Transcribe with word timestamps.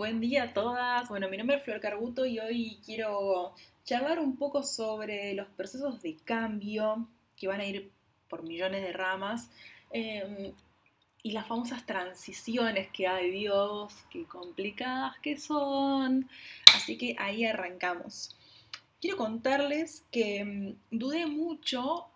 Buen 0.00 0.18
día 0.18 0.44
a 0.44 0.54
todas. 0.54 1.10
Bueno, 1.10 1.28
mi 1.28 1.36
nombre 1.36 1.56
es 1.56 1.62
Flor 1.62 1.78
Carbuto 1.78 2.24
y 2.24 2.38
hoy 2.38 2.80
quiero 2.82 3.54
charlar 3.84 4.18
un 4.18 4.38
poco 4.38 4.62
sobre 4.62 5.34
los 5.34 5.46
procesos 5.48 6.00
de 6.00 6.16
cambio 6.24 7.06
que 7.36 7.48
van 7.48 7.60
a 7.60 7.66
ir 7.66 7.92
por 8.26 8.42
millones 8.42 8.80
de 8.80 8.94
ramas 8.94 9.50
em, 9.90 10.54
y 11.22 11.32
las 11.32 11.46
famosas 11.46 11.84
transiciones 11.84 12.88
que 12.92 13.08
hay, 13.08 13.30
Dios, 13.30 13.92
qué 14.10 14.24
complicadas 14.24 15.18
que 15.18 15.36
son. 15.36 16.30
Así 16.74 16.96
que 16.96 17.14
ahí 17.18 17.44
arrancamos. 17.44 18.34
Quiero 19.02 19.18
contarles 19.18 20.06
que 20.10 20.38
em, 20.38 20.76
dudé 20.90 21.26
mucho 21.26 22.06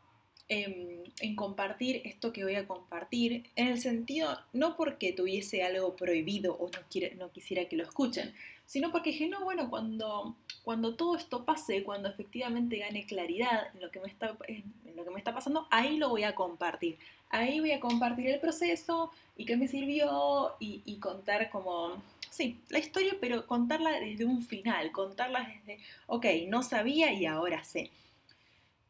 en, 0.49 1.05
compartir 1.37 2.03
esto 2.05 2.33
que 2.33 2.45
voy 2.45 2.55
a 2.55 2.67
compartir, 2.67 3.45
en 3.57 3.69
el 3.69 3.81
sentido, 3.81 4.39
no 4.53 4.77
porque 4.77 5.13
tuviese 5.13 5.63
algo 5.63 5.97
prohibido 5.97 6.55
o 6.55 6.71
no, 6.71 6.81
no 7.19 7.33
quisiera 7.33 7.65
que 7.67 7.77
lo 7.77 7.83
escuchen, 7.83 8.35
sino 8.67 8.93
porque 8.93 9.11
dije, 9.11 9.29
no, 9.29 9.43
bueno, 9.45 9.71
cuando, 9.71 10.37
cuando 10.63 10.95
todo 10.97 11.17
esto 11.17 11.45
pase, 11.45 11.83
cuando 11.83 12.09
efectivamente 12.09 12.79
gane 12.79 13.07
claridad 13.07 13.69
en 13.75 13.81
lo, 13.81 13.91
que 13.91 14.01
me 14.01 14.09
está, 14.09 14.37
en 14.49 14.65
lo 14.97 15.05
que 15.05 15.11
me 15.11 15.19
está 15.19 15.35
pasando, 15.35 15.67
ahí 15.71 15.97
lo 15.97 16.09
voy 16.09 16.25
a 16.25 16.35
compartir. 16.35 16.99
Ahí 17.31 17.61
voy 17.61 17.73
a 17.73 17.81
compartir 17.81 18.29
el 18.29 18.41
proceso 18.41 19.11
y 19.37 19.45
qué 19.45 19.57
me 19.57 19.67
sirvió 19.67 20.53
y, 20.61 20.83
y 20.85 20.97
contar 20.99 21.51
como, 21.51 22.03
sí, 22.31 22.61
la 22.69 22.79
historia, 22.79 23.17
pero 23.21 23.47
contarla 23.47 23.99
desde 23.99 24.25
un 24.25 24.43
final, 24.43 24.93
contarla 24.93 25.49
desde, 25.67 25.83
ok, 26.07 26.27
no 26.49 26.63
sabía 26.63 27.13
y 27.13 27.27
ahora 27.27 27.65
sé. 27.65 27.91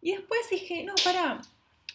Y 0.05 0.13
después 0.13 0.41
dije, 0.51 0.85
no, 0.85 0.95
para, 1.03 1.41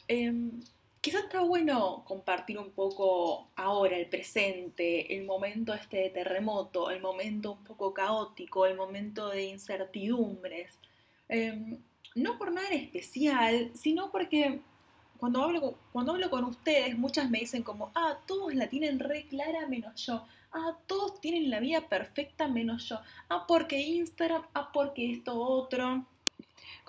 em, 0.08 0.64
quizás 1.00 1.26
está 1.26 1.42
bueno 1.42 2.04
compartir 2.06 2.58
un 2.58 2.72
poco 2.72 3.48
ahora 3.56 3.98
el 3.98 4.08
presente, 4.08 5.16
el 5.16 5.26
momento 5.26 5.76
este 5.76 5.98
de 5.98 6.10
terremoto, 6.10 6.90
el 6.90 7.02
momento 7.02 7.52
un 7.52 7.64
poco 7.64 7.94
caótico, 7.94 8.66
el 8.66 8.76
momento 8.76 9.30
de 9.30 9.44
incertidumbres. 9.44 10.80
Em, 11.28 11.78
no 12.16 12.40
por 12.40 12.52
nada 12.52 12.68
en 12.70 12.86
especial, 12.86 13.70
sino 13.76 14.12
porque 14.12 14.60
cuando 15.20 15.44
hablo, 15.44 15.76
cuando 15.92 16.14
hablo 16.14 16.32
con 16.32 16.46
ustedes, 16.46 16.98
muchas 16.98 17.30
me 17.30 17.42
dicen 17.42 17.62
como, 17.62 17.92
ah, 17.94 18.18
todos 18.26 18.56
la 18.56 18.70
tienen 18.70 18.98
re 18.98 19.28
clara 19.28 19.68
menos 19.68 20.04
yo. 20.04 20.26
Ah, 20.52 20.76
todos 20.88 21.22
tienen 21.22 21.52
la 21.52 21.60
vida 21.60 21.88
perfecta 21.88 22.48
menos 22.48 22.90
yo. 22.90 23.00
Ah, 23.30 23.46
porque 23.48 23.80
Instagram, 23.80 24.48
ah, 24.56 24.72
porque 24.74 25.12
esto 25.12 25.40
otro 25.40 26.08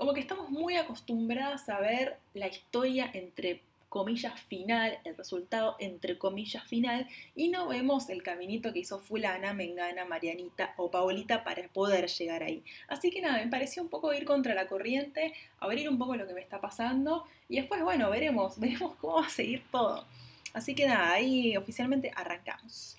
como 0.00 0.14
que 0.14 0.20
estamos 0.20 0.48
muy 0.48 0.78
acostumbradas 0.78 1.68
a 1.68 1.78
ver 1.78 2.16
la 2.32 2.46
historia 2.46 3.10
entre 3.12 3.60
comillas 3.90 4.40
final, 4.40 4.98
el 5.04 5.14
resultado 5.14 5.76
entre 5.78 6.16
comillas 6.16 6.64
final, 6.64 7.06
y 7.36 7.48
no 7.48 7.68
vemos 7.68 8.08
el 8.08 8.22
caminito 8.22 8.72
que 8.72 8.78
hizo 8.78 9.00
fulana, 9.00 9.52
mengana, 9.52 10.06
marianita 10.06 10.72
o 10.78 10.90
paulita 10.90 11.44
para 11.44 11.68
poder 11.68 12.08
llegar 12.08 12.42
ahí. 12.42 12.64
Así 12.88 13.10
que 13.10 13.20
nada, 13.20 13.44
me 13.44 13.50
pareció 13.50 13.82
un 13.82 13.90
poco 13.90 14.14
ir 14.14 14.24
contra 14.24 14.54
la 14.54 14.68
corriente, 14.68 15.34
abrir 15.58 15.86
un 15.86 15.98
poco 15.98 16.16
lo 16.16 16.26
que 16.26 16.32
me 16.32 16.40
está 16.40 16.62
pasando, 16.62 17.26
y 17.50 17.56
después, 17.56 17.82
bueno, 17.82 18.08
veremos, 18.08 18.58
veremos 18.58 18.96
cómo 18.96 19.16
va 19.16 19.26
a 19.26 19.28
seguir 19.28 19.64
todo. 19.70 20.06
Así 20.54 20.74
que 20.74 20.86
nada, 20.86 21.12
ahí 21.12 21.58
oficialmente 21.58 22.10
arrancamos. 22.16 22.96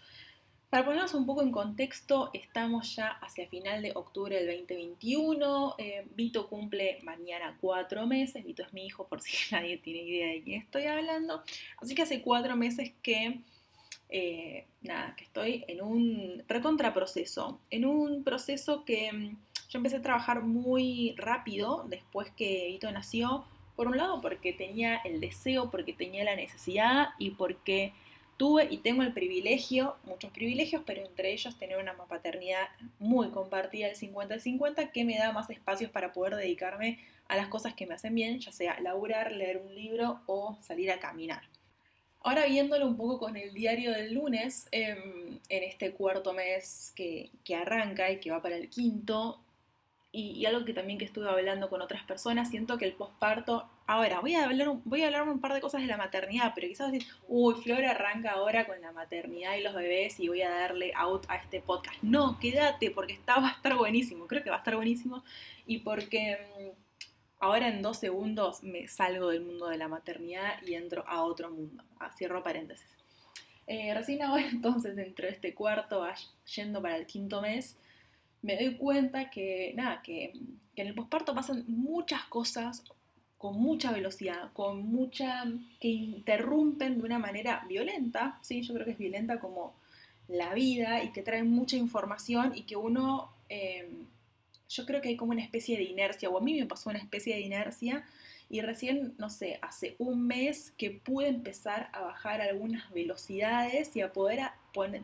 Para 0.72 0.86
ponernos 0.86 1.14
un 1.16 1.26
poco 1.26 1.42
en 1.42 1.52
contexto, 1.52 2.30
estamos 2.32 2.96
ya 2.96 3.10
hacia 3.22 3.46
final 3.50 3.82
de 3.82 3.92
octubre 3.94 4.38
del 4.38 4.48
2021. 4.48 5.76
Eh, 5.78 6.08
Vito 6.16 6.48
cumple 6.48 7.00
mañana 7.04 7.58
cuatro 7.60 8.08
meses. 8.08 8.46
Vito 8.46 8.64
es 8.64 8.72
mi 8.72 8.86
hijo, 8.86 9.06
por 9.06 9.20
si 9.20 9.34
nadie 9.54 9.80
tiene 9.80 10.04
idea 10.04 10.28
de 10.28 10.42
quién 10.42 10.62
estoy 10.62 10.86
hablando. 10.86 11.44
Así 11.82 11.94
que 11.94 12.04
hace 12.04 12.22
cuatro 12.22 12.56
meses 12.56 12.94
que, 13.04 13.42
eh, 14.08 14.66
nada, 14.82 15.14
que 15.18 15.26
estoy 15.26 15.66
en 15.68 15.82
un 15.82 16.42
recontraproceso. 16.48 17.60
En 17.70 17.84
un 17.84 18.24
proceso 18.24 18.86
que 18.86 19.12
mm, 19.12 19.38
yo 19.72 19.78
empecé 19.78 19.98
a 19.98 20.02
trabajar 20.02 20.42
muy 20.42 21.16
rápido 21.18 21.84
después 21.90 22.30
que 22.30 22.68
Vito 22.68 22.90
nació. 22.94 23.44
Por 23.76 23.88
un 23.88 23.98
lado, 23.98 24.22
porque 24.22 24.54
tenía 24.54 25.02
el 25.04 25.20
deseo, 25.20 25.70
porque 25.70 25.92
tenía 25.92 26.24
la 26.24 26.38
necesidad 26.38 27.10
y 27.20 27.32
porque 27.32 27.92
tuve 28.38 28.68
y 28.70 28.78
tengo 28.78 29.04
el 29.04 29.14
privilegio, 29.14 29.96
muchos 30.06 30.32
privilegios, 30.32 30.82
pero 30.86 31.06
entre 31.06 31.32
ellos 31.32 31.58
tener 31.58 31.78
una 31.78 31.96
paternidad 31.96 32.70
muy 33.00 33.30
compartida 33.30 33.88
el 33.88 33.96
50-50 33.96 34.92
que 34.92 35.06
me 35.06 35.18
da 35.18 35.32
más 35.32 35.50
espacios 35.50 35.92
para 35.92 36.14
poder 36.14 36.36
dedicarme 36.36 37.00
a 37.28 37.36
las 37.36 37.48
cosas 37.48 37.74
que 37.74 37.88
me 37.88 37.94
hacen 37.94 38.16
bien, 38.16 38.40
ya 38.40 38.52
sea 38.52 38.80
laburar, 38.82 39.32
leer 39.32 39.58
un 39.58 39.74
libro 39.74 40.22
o 40.26 40.58
salir 40.62 40.92
a 40.92 41.00
caminar. 41.00 41.44
Ahora 42.24 42.46
viéndolo 42.46 42.88
un 42.88 42.98
poco 42.98 43.18
con 43.20 43.36
el 43.36 43.54
diario 43.54 43.92
del 43.92 44.14
lunes, 44.14 44.68
em, 44.72 45.40
en 45.50 45.64
este 45.64 45.92
cuarto 45.92 46.34
mes 46.34 46.94
que, 46.96 47.30
que 47.44 47.56
arranca 47.56 48.12
y 48.12 48.20
que 48.20 48.32
va 48.32 48.42
para 48.42 48.58
el 48.58 48.70
quinto, 48.70 49.40
y, 50.14 50.46
algo 50.46 50.66
que 50.66 50.74
también 50.74 51.00
que 51.00 51.06
estuve 51.06 51.30
hablando 51.30 51.70
con 51.70 51.82
otras 51.82 52.04
personas, 52.04 52.50
siento 52.50 52.78
que 52.78 52.86
el 52.86 52.94
posparto, 52.94 53.70
ahora 53.88 54.20
voy 54.20 54.36
a 54.36 54.44
hablar 54.44 54.68
voy 54.84 55.04
a 55.04 55.06
hablar 55.06 55.28
un 55.30 55.40
par 55.40 55.54
de 55.54 55.62
cosas 55.62 55.82
de 55.82 55.88
la 55.88 55.96
maternidad, 55.96 56.52
pero 56.54 56.68
quizás 56.68 56.92
decir, 56.92 57.08
uy, 57.30 57.56
Flor 57.56 57.86
arranca 57.86 58.32
ahora 58.32 58.66
con 58.66 58.82
la 58.82 58.92
maternidad 58.92 59.56
y 59.56 59.62
los 59.62 59.74
bebés 59.74 60.20
y 60.20 60.28
voy 60.28 60.42
a 60.42 60.50
darle 60.50 60.92
out 60.96 61.26
a 61.30 61.38
este 61.38 61.62
podcast. 61.62 61.98
No, 62.02 62.38
quédate 62.40 62.92
porque 62.92 63.14
está, 63.14 63.40
va 63.40 63.50
a 63.50 63.52
estar 63.52 63.76
buenísimo, 63.78 64.28
creo 64.28 64.44
que 64.44 64.50
va 64.50 64.58
a 64.58 64.60
estar 64.60 64.76
buenísimo 64.76 65.24
y 65.66 65.78
porque 65.80 66.38
mm, 66.60 66.82
ahora 67.40 67.70
en 67.70 67.82
dos 67.82 67.98
segundos 67.98 68.64
me 68.64 68.90
salgo 68.90 69.30
del 69.30 69.42
mundo 69.42 69.70
de 69.70 69.78
la 69.78 69.88
maternidad 69.88 70.62
y 70.62 70.76
entro 70.76 71.06
a 71.08 71.24
otro 71.24 71.50
mundo. 71.52 71.84
Ah, 72.00 72.12
cierro 72.18 72.44
paréntesis. 72.44 72.88
Eh, 73.66 73.94
recién 73.94 74.22
ahora 74.24 74.46
entonces 74.52 74.98
dentro 74.98 75.26
de 75.26 75.32
este 75.32 75.54
cuarto, 75.54 76.06
yendo 76.54 76.82
para 76.82 76.98
el 76.98 77.06
quinto 77.06 77.42
mes, 77.42 77.78
me 78.42 78.56
doy 78.56 78.76
cuenta 78.76 79.30
que, 79.30 79.74
nada, 79.76 80.02
que, 80.02 80.34
en 80.76 80.88
el 80.88 80.96
posparto 80.96 81.36
pasan 81.36 81.64
muchas 81.68 82.24
cosas 82.26 82.84
con 83.38 83.60
mucha 83.60 83.92
velocidad, 83.92 84.52
con 84.54 84.84
mucha, 84.86 85.46
que 85.80 85.88
interrumpen 85.88 87.00
de 87.00 87.06
una 87.06 87.20
manera 87.20 87.66
violenta, 87.68 88.40
¿sí? 88.42 88.62
yo 88.62 88.74
creo 88.74 88.86
que 88.86 88.94
es 88.94 88.98
violenta 88.98 89.40
como 89.40 89.74
la 90.28 90.54
vida 90.54 91.04
y 91.04 91.12
que 91.12 91.22
traen 91.22 91.52
mucha 91.52 91.76
información 91.76 92.54
y 92.56 92.64
que 92.64 92.76
uno, 92.76 93.32
em, 93.50 94.06
yo 94.70 94.86
creo 94.86 95.02
que 95.02 95.10
hay 95.10 95.18
como 95.18 95.32
una 95.32 95.44
especie 95.44 95.78
de 95.78 95.84
inercia, 95.84 96.30
o 96.30 96.38
a 96.38 96.42
mí 96.42 96.60
me 96.60 96.66
pasó 96.66 96.90
una 96.90 97.00
especie 97.00 97.36
de 97.36 97.42
inercia 97.42 98.06
y 98.50 98.62
recién, 98.62 99.14
no 99.18 99.30
sé, 99.30 99.60
hace 99.62 99.96
un 99.98 100.28
mes 100.28 100.72
que 100.78 100.92
pude 100.92 101.28
empezar 101.28 101.90
a 101.94 102.02
bajar 102.02 102.42
algunas 102.42 102.92
velocidades 102.92 103.96
y 103.96 104.02
a 104.02 104.14
poder, 104.14 104.42
poner, 104.74 105.04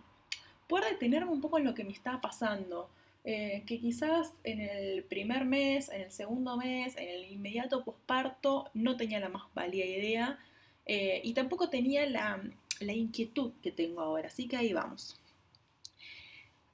poder 0.68 0.92
detenerme 0.92 1.32
un 1.32 1.42
poco 1.42 1.58
en 1.58 1.66
lo 1.66 1.74
que 1.74 1.84
me 1.84 1.92
estaba 1.92 2.20
pasando. 2.22 2.90
Eh, 3.30 3.64
que 3.68 3.78
quizás 3.78 4.32
en 4.46 4.62
el 4.62 5.04
primer 5.04 5.44
mes, 5.44 5.90
en 5.90 6.00
el 6.00 6.14
segundo 6.14 6.56
mes, 6.56 6.96
en 6.96 7.10
el 7.10 7.30
inmediato 7.30 7.84
posparto 7.84 8.72
no 8.74 8.96
tenía 8.96 9.20
la 9.20 9.28
más 9.28 9.54
valía 9.54 9.86
idea 9.86 10.40
eh, 10.86 11.20
y 11.26 11.34
tampoco 11.34 11.70
tenía 11.70 12.06
la, 12.06 12.42
inquietud 12.80 13.52
que 13.62 13.74
tengo 13.74 14.00
ahora, 14.00 14.30
así 14.30 14.48
que 14.48 14.56
ahí 14.56 14.72
vamos. 14.72 15.20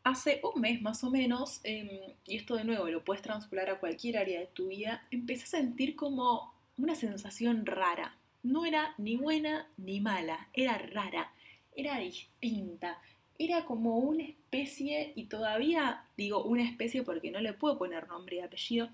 Hace 0.04 0.42
un 0.44 0.62
mes 0.62 0.80
más 0.80 1.04
o 1.04 1.10
menos, 1.10 1.60
em, 1.64 1.90
y 2.28 2.36
esto 2.36 2.56
de 2.56 2.66
nuevo 2.66 2.88
lo 2.88 3.04
puedes 3.04 3.24
transpolar 3.24 3.72
a 3.72 3.80
cualquier 3.80 4.18
área 4.20 4.40
de 4.40 4.46
tu 4.46 4.68
vida, 4.68 5.08
empecé 5.10 5.46
a 5.46 5.60
sentir 5.60 5.96
como 5.96 6.54
una 6.78 6.94
sensación 6.94 7.66
rara. 7.66 8.16
No 8.44 8.68
era 8.68 8.94
ni 9.00 9.16
buena 9.16 9.68
ni 9.78 10.02
mala, 10.02 10.50
era 10.54 10.78
rara, 10.78 11.34
era 11.76 11.98
distinta, 11.98 13.02
era 13.40 13.66
como 13.66 13.98
una 13.98 14.24
especie, 14.24 15.14
y 15.16 15.26
todavía 15.26 16.04
digo 16.18 16.44
una 16.44 16.64
especie 16.64 17.04
porque 17.04 17.32
no 17.32 17.40
le 17.42 17.54
puedo 17.54 17.78
poner 17.78 18.08
nombre 18.08 18.38
y 18.38 18.40
apellido. 18.40 18.90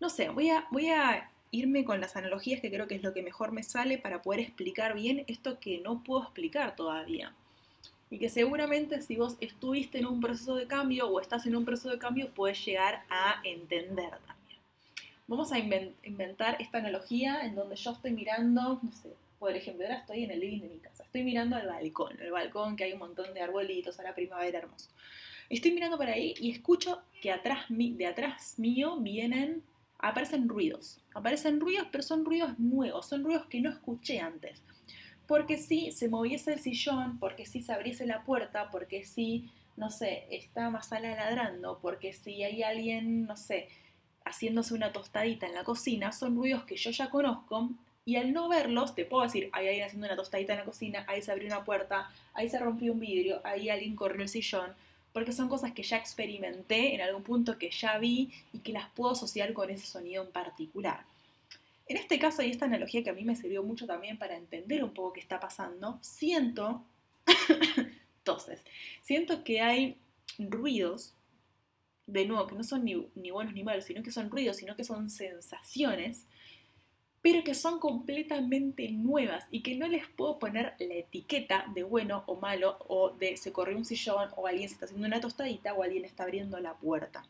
No 0.00 0.08
sé, 0.10 0.28
voy 0.28 0.50
a, 0.50 0.66
voy 0.70 0.88
a 0.88 1.28
irme 1.50 1.84
con 1.84 2.00
las 2.00 2.16
analogías 2.16 2.60
que 2.60 2.70
creo 2.70 2.86
que 2.86 2.96
es 2.96 3.02
lo 3.02 3.14
que 3.14 3.22
mejor 3.22 3.52
me 3.52 3.62
sale 3.62 3.98
para 3.98 4.22
poder 4.22 4.40
explicar 4.40 4.94
bien 4.94 5.24
esto 5.26 5.58
que 5.58 5.78
no 5.78 6.02
puedo 6.02 6.24
explicar 6.24 6.76
todavía. 6.76 7.34
Y 8.10 8.18
que 8.18 8.28
seguramente 8.28 9.02
si 9.02 9.16
vos 9.16 9.36
estuviste 9.40 9.98
en 9.98 10.06
un 10.06 10.20
proceso 10.20 10.54
de 10.56 10.66
cambio 10.66 11.08
o 11.08 11.20
estás 11.20 11.46
en 11.46 11.56
un 11.56 11.64
proceso 11.64 11.90
de 11.90 11.98
cambio, 11.98 12.32
puedes 12.34 12.64
llegar 12.64 13.04
a 13.10 13.40
entender 13.44 14.10
también. 14.10 14.60
Vamos 15.26 15.52
a 15.52 15.58
inventar 15.58 16.56
esta 16.58 16.78
analogía 16.78 17.42
en 17.44 17.54
donde 17.54 17.76
yo 17.76 17.92
estoy 17.92 18.12
mirando, 18.12 18.80
no 18.82 18.92
sé, 18.92 19.10
por 19.38 19.54
ejemplo, 19.54 19.86
ahora 19.86 19.98
estoy 19.98 20.24
en 20.24 20.30
el 20.30 20.40
living 20.40 20.60
de 20.62 20.68
mi 20.68 20.78
casa, 20.78 21.04
estoy 21.04 21.22
mirando 21.22 21.56
al 21.56 21.66
balcón, 21.66 22.20
el 22.20 22.30
balcón 22.30 22.76
que 22.76 22.84
hay 22.84 22.92
un 22.92 22.98
montón 22.98 23.32
de 23.34 23.40
arbolitos, 23.40 23.98
a 24.00 24.02
la 24.02 24.14
primavera 24.14 24.58
hermoso. 24.58 24.90
Estoy 25.48 25.70
mirando 25.70 25.96
por 25.96 26.08
ahí 26.08 26.34
y 26.38 26.50
escucho 26.50 27.02
que 27.22 27.32
atrás, 27.32 27.66
de 27.68 28.06
atrás 28.06 28.58
mío 28.58 28.98
vienen, 28.98 29.62
aparecen 29.98 30.48
ruidos. 30.48 31.00
Aparecen 31.14 31.60
ruidos, 31.60 31.88
pero 31.90 32.02
son 32.02 32.24
ruidos 32.24 32.58
nuevos, 32.58 33.08
son 33.08 33.24
ruidos 33.24 33.46
que 33.46 33.60
no 33.60 33.70
escuché 33.70 34.20
antes. 34.20 34.62
Porque 35.26 35.56
si 35.56 35.90
se 35.92 36.08
moviese 36.08 36.52
el 36.52 36.60
sillón, 36.60 37.18
porque 37.18 37.46
si 37.46 37.62
se 37.62 37.72
abriese 37.72 38.06
la 38.06 38.24
puerta, 38.24 38.70
porque 38.70 39.04
si, 39.04 39.50
no 39.76 39.90
sé, 39.90 40.26
está 40.30 40.68
Masala 40.70 41.14
ladrando, 41.14 41.78
porque 41.80 42.12
si 42.12 42.42
hay 42.42 42.62
alguien, 42.62 43.26
no 43.26 43.36
sé, 43.36 43.68
haciéndose 44.24 44.74
una 44.74 44.92
tostadita 44.92 45.46
en 45.46 45.54
la 45.54 45.64
cocina, 45.64 46.12
son 46.12 46.36
ruidos 46.36 46.64
que 46.64 46.76
yo 46.76 46.90
ya 46.90 47.08
conozco 47.08 47.70
y 48.08 48.16
al 48.16 48.32
no 48.32 48.48
verlos, 48.48 48.94
te 48.94 49.04
puedo 49.04 49.22
decir, 49.22 49.50
hay 49.52 49.66
alguien 49.66 49.84
haciendo 49.84 50.06
una 50.06 50.16
tostadita 50.16 50.54
en 50.54 50.60
la 50.60 50.64
cocina, 50.64 51.04
ahí 51.06 51.20
se 51.20 51.30
abrió 51.30 51.46
una 51.48 51.62
puerta, 51.62 52.10
ahí 52.32 52.48
se 52.48 52.58
rompió 52.58 52.94
un 52.94 53.00
vidrio, 53.00 53.42
ahí 53.44 53.68
alguien 53.68 53.94
corrió 53.94 54.22
el 54.22 54.30
sillón. 54.30 54.72
porque 55.12 55.32
son 55.32 55.50
cosas 55.50 55.72
que 55.72 55.82
ya 55.82 55.98
experimenté 55.98 56.94
en 56.94 57.02
algún 57.02 57.22
punto 57.22 57.58
que 57.58 57.70
ya 57.70 57.98
vi 57.98 58.32
y 58.54 58.60
que 58.60 58.72
las 58.72 58.88
puedo 58.92 59.12
asociar 59.12 59.52
con 59.52 59.68
ese 59.68 59.84
sonido 59.86 60.24
en 60.24 60.32
particular. 60.32 61.04
En 61.86 61.98
este 61.98 62.18
caso, 62.18 62.42
y 62.42 62.50
esta 62.50 62.64
analogía 62.64 63.04
que 63.04 63.10
a 63.10 63.12
mí 63.12 63.24
me 63.24 63.36
sirvió 63.36 63.62
mucho 63.62 63.86
también 63.86 64.16
para 64.16 64.38
entender 64.38 64.82
un 64.82 64.94
poco 64.94 65.12
qué 65.12 65.20
está 65.20 65.38
pasando, 65.38 65.98
siento, 66.00 66.82
entonces, 68.20 68.62
siento 69.02 69.44
que 69.44 69.60
hay 69.60 69.98
ruidos, 70.38 71.12
de 72.06 72.24
nuevo, 72.24 72.46
que 72.46 72.54
no 72.54 72.64
son 72.64 72.86
ni, 72.86 73.06
ni 73.16 73.30
buenos 73.32 73.52
ni 73.52 73.64
malos, 73.64 73.84
sino 73.84 74.02
que 74.02 74.12
son 74.12 74.30
ruidos, 74.30 74.56
sino 74.56 74.76
que 74.76 74.84
son 74.84 75.10
sensaciones 75.10 76.24
pero 77.30 77.44
que 77.44 77.54
son 77.54 77.78
completamente 77.78 78.88
nuevas 78.90 79.44
y 79.50 79.60
que 79.60 79.76
no 79.76 79.86
les 79.86 80.06
puedo 80.08 80.38
poner 80.38 80.72
la 80.78 80.94
etiqueta 80.94 81.66
de 81.74 81.82
bueno 81.82 82.24
o 82.26 82.36
malo 82.36 82.78
o 82.88 83.10
de 83.10 83.36
se 83.36 83.52
corrió 83.52 83.76
un 83.76 83.84
sillón 83.84 84.30
o 84.34 84.46
alguien 84.46 84.66
se 84.66 84.76
está 84.76 84.86
haciendo 84.86 85.06
una 85.06 85.20
tostadita 85.20 85.74
o 85.74 85.82
alguien 85.82 86.06
está 86.06 86.22
abriendo 86.22 86.58
la 86.58 86.72
puerta. 86.78 87.28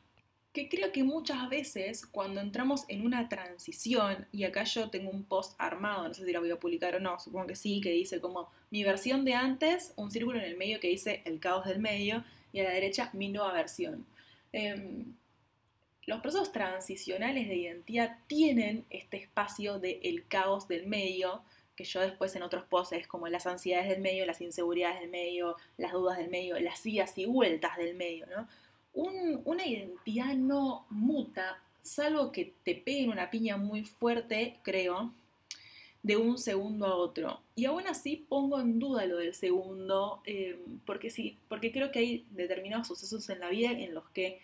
Que 0.52 0.68
creo 0.68 0.92
que 0.92 1.02
muchas 1.02 1.48
veces 1.48 2.06
cuando 2.06 2.40
entramos 2.40 2.84
en 2.86 3.04
una 3.04 3.28
transición, 3.28 4.28
y 4.30 4.44
acá 4.44 4.62
yo 4.62 4.88
tengo 4.88 5.10
un 5.10 5.24
post 5.24 5.56
armado, 5.58 6.06
no 6.06 6.14
sé 6.14 6.24
si 6.24 6.32
lo 6.32 6.38
voy 6.38 6.52
a 6.52 6.60
publicar 6.60 6.94
o 6.94 7.00
no, 7.00 7.18
supongo 7.18 7.48
que 7.48 7.56
sí, 7.56 7.80
que 7.80 7.90
dice 7.90 8.20
como 8.20 8.48
mi 8.70 8.84
versión 8.84 9.24
de 9.24 9.34
antes, 9.34 9.94
un 9.96 10.12
círculo 10.12 10.38
en 10.38 10.44
el 10.44 10.56
medio 10.56 10.78
que 10.78 10.88
dice 10.88 11.22
el 11.24 11.40
caos 11.40 11.66
del 11.66 11.80
medio, 11.80 12.22
y 12.52 12.60
a 12.60 12.64
la 12.64 12.70
derecha 12.70 13.10
mi 13.14 13.30
nueva 13.30 13.52
versión. 13.52 14.06
Em, 14.52 15.16
los 16.08 16.20
procesos 16.20 16.52
transicionales 16.52 17.48
de 17.48 17.56
identidad 17.56 18.16
tienen 18.28 18.86
este 18.88 19.18
espacio 19.18 19.78
del 19.78 20.24
caos 20.26 20.66
del 20.66 20.86
medio, 20.86 21.42
que 21.76 21.84
yo 21.84 22.00
después 22.00 22.34
en 22.34 22.42
otros 22.42 22.64
poses, 22.64 23.06
como 23.06 23.28
las 23.28 23.46
ansiedades 23.46 23.90
del 23.90 24.00
medio, 24.00 24.24
las 24.24 24.40
inseguridades 24.40 25.00
del 25.00 25.10
medio, 25.10 25.56
las 25.76 25.92
dudas 25.92 26.16
del 26.16 26.30
medio, 26.30 26.58
las 26.60 26.84
idas 26.86 27.18
y 27.18 27.26
vueltas 27.26 27.76
del 27.76 27.94
medio, 27.94 28.26
¿no? 28.26 28.48
una 28.94 29.66
identidad 29.66 30.34
no 30.34 30.86
muta, 30.88 31.62
salvo 31.82 32.32
que 32.32 32.54
te 32.64 32.74
peguen 32.74 33.10
una 33.10 33.30
piña 33.30 33.58
muy 33.58 33.84
fuerte, 33.84 34.56
creo, 34.62 35.12
de 36.02 36.16
un 36.16 36.38
segundo 36.38 36.86
a 36.86 36.96
otro. 36.96 37.42
Y 37.54 37.66
aún 37.66 37.86
así 37.86 38.16
pongo 38.16 38.58
en 38.60 38.78
duda 38.78 39.04
lo 39.04 39.18
del 39.18 39.34
segundo, 39.34 40.22
eh, 40.24 40.58
porque 40.86 41.10
sí, 41.10 41.36
porque 41.48 41.70
creo 41.70 41.92
que 41.92 41.98
hay 41.98 42.26
determinados 42.30 42.88
sucesos 42.88 43.28
en 43.28 43.40
la 43.40 43.50
vida 43.50 43.72
en 43.72 43.92
los 43.92 44.08
que 44.08 44.40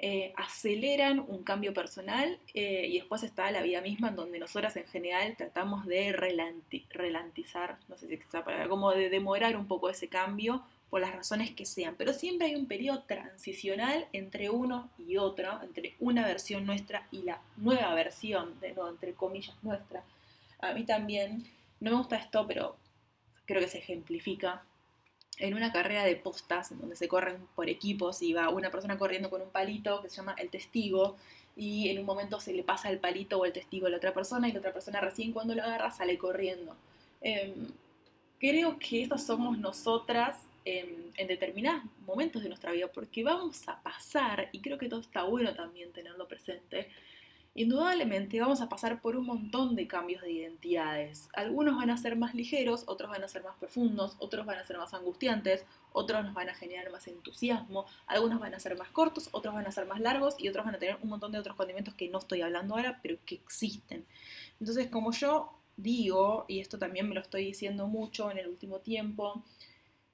eh, 0.00 0.32
aceleran 0.36 1.18
un 1.18 1.42
cambio 1.42 1.74
personal 1.74 2.38
eh, 2.54 2.86
y 2.88 2.98
después 2.98 3.24
está 3.24 3.50
la 3.50 3.62
vida 3.62 3.80
misma 3.80 4.10
en 4.10 4.16
donde 4.16 4.38
nosotras 4.38 4.76
en 4.76 4.86
general 4.86 5.36
tratamos 5.36 5.86
de 5.86 6.12
relantizar, 6.12 7.78
no 7.88 7.98
sé 7.98 8.06
si 8.06 8.14
está 8.14 8.44
como 8.68 8.92
de 8.92 9.10
demorar 9.10 9.56
un 9.56 9.66
poco 9.66 9.90
ese 9.90 10.08
cambio 10.08 10.62
por 10.88 11.00
las 11.00 11.14
razones 11.14 11.50
que 11.50 11.66
sean, 11.66 11.96
pero 11.98 12.12
siempre 12.12 12.46
hay 12.46 12.54
un 12.54 12.66
periodo 12.66 13.02
transicional 13.02 14.06
entre 14.12 14.50
uno 14.50 14.88
y 14.98 15.16
otro, 15.16 15.60
entre 15.62 15.96
una 15.98 16.24
versión 16.24 16.64
nuestra 16.64 17.08
y 17.10 17.22
la 17.22 17.42
nueva 17.56 17.92
versión, 17.94 18.58
de 18.60 18.74
nuevo, 18.74 18.88
entre 18.88 19.14
comillas, 19.14 19.56
nuestra. 19.62 20.04
A 20.60 20.74
mí 20.74 20.84
también, 20.84 21.44
no 21.80 21.90
me 21.90 21.96
gusta 21.96 22.16
esto, 22.16 22.46
pero 22.46 22.76
creo 23.46 23.60
que 23.60 23.68
se 23.68 23.78
ejemplifica 23.78 24.62
en 25.38 25.54
una 25.54 25.72
carrera 25.72 26.04
de 26.04 26.16
postas, 26.16 26.72
en 26.72 26.80
donde 26.80 26.96
se 26.96 27.08
corren 27.08 27.46
por 27.54 27.68
equipos 27.68 28.22
y 28.22 28.32
va 28.32 28.48
una 28.48 28.70
persona 28.70 28.98
corriendo 28.98 29.30
con 29.30 29.40
un 29.42 29.50
palito 29.50 30.02
que 30.02 30.10
se 30.10 30.16
llama 30.16 30.34
el 30.38 30.50
testigo, 30.50 31.16
y 31.56 31.88
en 31.88 31.98
un 31.98 32.06
momento 32.06 32.40
se 32.40 32.52
le 32.52 32.62
pasa 32.62 32.90
el 32.90 32.98
palito 32.98 33.38
o 33.38 33.44
el 33.44 33.52
testigo 33.52 33.86
a 33.86 33.90
la 33.90 33.96
otra 33.96 34.14
persona 34.14 34.48
y 34.48 34.52
la 34.52 34.60
otra 34.60 34.72
persona 34.72 35.00
recién 35.00 35.32
cuando 35.32 35.54
lo 35.54 35.62
agarra 35.62 35.90
sale 35.90 36.16
corriendo. 36.16 36.76
Em, 37.20 37.68
creo 38.38 38.78
que 38.78 39.02
estas 39.02 39.26
somos 39.26 39.58
nosotras 39.58 40.36
en 40.64 41.26
determinados 41.26 41.82
momentos 42.06 42.42
de 42.42 42.48
nuestra 42.48 42.72
vida, 42.72 42.88
porque 42.88 43.24
vamos 43.24 43.66
a 43.68 43.82
pasar, 43.82 44.50
y 44.52 44.60
creo 44.60 44.76
que 44.76 44.88
todo 44.88 45.00
está 45.00 45.22
bueno 45.22 45.54
también 45.54 45.92
tenerlo 45.92 46.28
presente, 46.28 46.90
Indudablemente 47.58 48.40
vamos 48.40 48.60
a 48.60 48.68
pasar 48.68 49.00
por 49.00 49.16
un 49.16 49.26
montón 49.26 49.74
de 49.74 49.88
cambios 49.88 50.22
de 50.22 50.30
identidades. 50.30 51.28
Algunos 51.32 51.74
van 51.74 51.90
a 51.90 51.96
ser 51.96 52.14
más 52.14 52.32
ligeros, 52.32 52.84
otros 52.86 53.10
van 53.10 53.24
a 53.24 53.26
ser 53.26 53.42
más 53.42 53.56
profundos, 53.56 54.14
otros 54.20 54.46
van 54.46 54.58
a 54.58 54.64
ser 54.64 54.78
más 54.78 54.94
angustiantes, 54.94 55.64
otros 55.92 56.24
nos 56.24 56.34
van 56.34 56.48
a 56.50 56.54
generar 56.54 56.88
más 56.92 57.08
entusiasmo, 57.08 57.84
algunos 58.06 58.38
van 58.38 58.54
a 58.54 58.60
ser 58.60 58.78
más 58.78 58.90
cortos, 58.90 59.28
otros 59.32 59.54
van 59.54 59.66
a 59.66 59.72
ser 59.72 59.86
más 59.86 59.98
largos 59.98 60.36
y 60.38 60.48
otros 60.48 60.64
van 60.64 60.76
a 60.76 60.78
tener 60.78 60.98
un 61.02 61.08
montón 61.08 61.32
de 61.32 61.40
otros 61.40 61.56
condimentos 61.56 61.94
que 61.94 62.08
no 62.08 62.18
estoy 62.18 62.42
hablando 62.42 62.76
ahora, 62.76 63.00
pero 63.02 63.18
que 63.26 63.34
existen. 63.34 64.06
Entonces, 64.60 64.86
como 64.86 65.10
yo 65.10 65.52
digo, 65.76 66.44
y 66.46 66.60
esto 66.60 66.78
también 66.78 67.08
me 67.08 67.16
lo 67.16 67.20
estoy 67.20 67.44
diciendo 67.44 67.88
mucho 67.88 68.30
en 68.30 68.38
el 68.38 68.46
último 68.46 68.78
tiempo, 68.78 69.42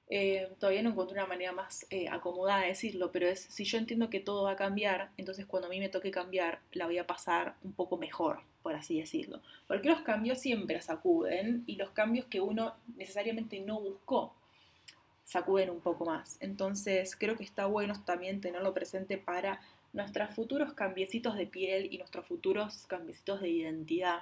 eh, 0.07 0.49
todavía 0.59 0.83
no 0.83 0.91
encuentro 0.91 1.15
una 1.15 1.25
manera 1.25 1.51
más 1.51 1.87
eh, 1.89 2.07
acomodada 2.09 2.61
de 2.61 2.67
decirlo, 2.67 3.11
pero 3.11 3.27
es 3.27 3.41
si 3.41 3.63
yo 3.63 3.77
entiendo 3.77 4.09
que 4.09 4.19
todo 4.19 4.43
va 4.43 4.51
a 4.51 4.55
cambiar, 4.55 5.09
entonces 5.17 5.45
cuando 5.45 5.67
a 5.67 5.69
mí 5.69 5.79
me 5.79 5.89
toque 5.89 6.11
cambiar, 6.11 6.59
la 6.73 6.85
voy 6.85 6.99
a 6.99 7.07
pasar 7.07 7.55
un 7.63 7.73
poco 7.73 7.97
mejor, 7.97 8.41
por 8.61 8.75
así 8.75 8.99
decirlo. 8.99 9.41
Porque 9.67 9.89
los 9.89 10.01
cambios 10.01 10.39
siempre 10.39 10.81
sacuden 10.81 11.63
y 11.65 11.75
los 11.77 11.89
cambios 11.91 12.25
que 12.27 12.39
uno 12.39 12.75
necesariamente 12.95 13.59
no 13.59 13.79
buscó 13.79 14.33
sacuden 15.23 15.71
un 15.71 15.81
poco 15.81 16.05
más. 16.05 16.37
Entonces 16.39 17.15
creo 17.15 17.35
que 17.35 17.43
está 17.43 17.65
bueno 17.65 17.93
también 18.05 18.41
tenerlo 18.41 18.73
presente 18.73 19.17
para 19.17 19.59
nuestros 19.91 20.35
futuros 20.35 20.73
cambiecitos 20.73 21.35
de 21.35 21.47
piel 21.47 21.87
y 21.91 21.97
nuestros 21.97 22.27
futuros 22.27 22.85
cambiecitos 22.87 23.41
de 23.41 23.49
identidad 23.49 24.19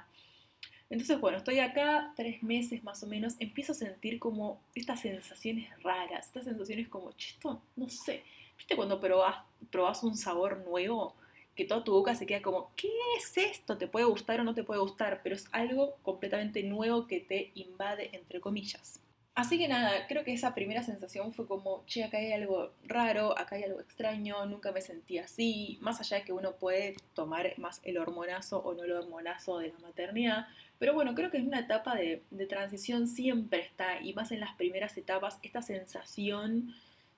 entonces, 0.93 1.19
bueno, 1.19 1.39
estoy 1.39 1.57
acá 1.57 2.13
tres 2.15 2.43
meses 2.43 2.83
más 2.83 3.01
o 3.01 3.07
menos, 3.07 3.33
empiezo 3.39 3.71
a 3.71 3.75
sentir 3.75 4.19
como 4.19 4.61
estas 4.75 4.99
sensaciones 4.99 5.67
raras, 5.81 6.27
estas 6.27 6.45
sensaciones 6.45 6.87
como, 6.87 7.09
esto, 7.17 7.59
no 7.75 7.89
sé, 7.89 8.21
¿viste 8.55 8.75
cuando 8.75 8.99
probas, 8.99 9.37
probas 9.71 10.03
un 10.03 10.15
sabor 10.15 10.63
nuevo? 10.67 11.15
Que 11.55 11.65
toda 11.65 11.83
tu 11.83 11.93
boca 11.93 12.13
se 12.13 12.27
queda 12.27 12.43
como, 12.43 12.69
¿qué 12.75 12.91
es 13.17 13.35
esto? 13.37 13.75
¿Te 13.75 13.87
puede 13.87 14.05
gustar 14.05 14.39
o 14.39 14.43
no 14.43 14.53
te 14.53 14.63
puede 14.63 14.81
gustar? 14.81 15.21
Pero 15.23 15.35
es 15.35 15.47
algo 15.51 15.95
completamente 16.03 16.61
nuevo 16.61 17.07
que 17.07 17.19
te 17.19 17.49
invade, 17.55 18.11
entre 18.13 18.39
comillas. 18.39 18.99
Así 19.35 19.57
que 19.57 19.68
nada, 19.68 20.06
creo 20.07 20.24
que 20.24 20.31
esa 20.31 20.53
primera 20.53 20.83
sensación 20.83 21.33
fue 21.33 21.47
como, 21.47 21.83
che, 21.88 22.03
acá 22.03 22.18
hay 22.18 22.33
algo 22.33 22.71
raro, 22.85 23.38
acá 23.38 23.56
hay 23.56 23.63
algo 23.63 23.80
extraño, 23.80 24.45
nunca 24.45 24.71
me 24.71 24.81
sentí 24.81 25.18
así, 25.18 25.80
más 25.81 26.00
allá 26.00 26.18
de 26.18 26.24
que 26.24 26.33
uno 26.33 26.51
puede 26.53 26.95
tomar 27.15 27.57
más 27.57 27.81
el 27.83 27.97
hormonazo 27.97 28.59
o 28.59 28.75
no 28.75 28.83
el 28.83 28.91
hormonazo 28.91 29.57
de 29.57 29.69
la 29.69 29.80
maternidad, 29.80 30.47
pero 30.77 30.94
bueno, 30.94 31.15
creo 31.15 31.31
que 31.31 31.38
en 31.38 31.47
una 31.47 31.62
etapa 31.62 31.95
de, 31.95 32.21
transición 32.47 33.07
siempre 33.07 33.62
está, 33.62 34.01
y 34.01 34.13
más 34.13 34.31
en 34.31 34.39
las 34.39 34.53
primeras 34.56 34.95
etapas, 34.97 35.39
esta 35.41 35.63
sensación 35.63 36.75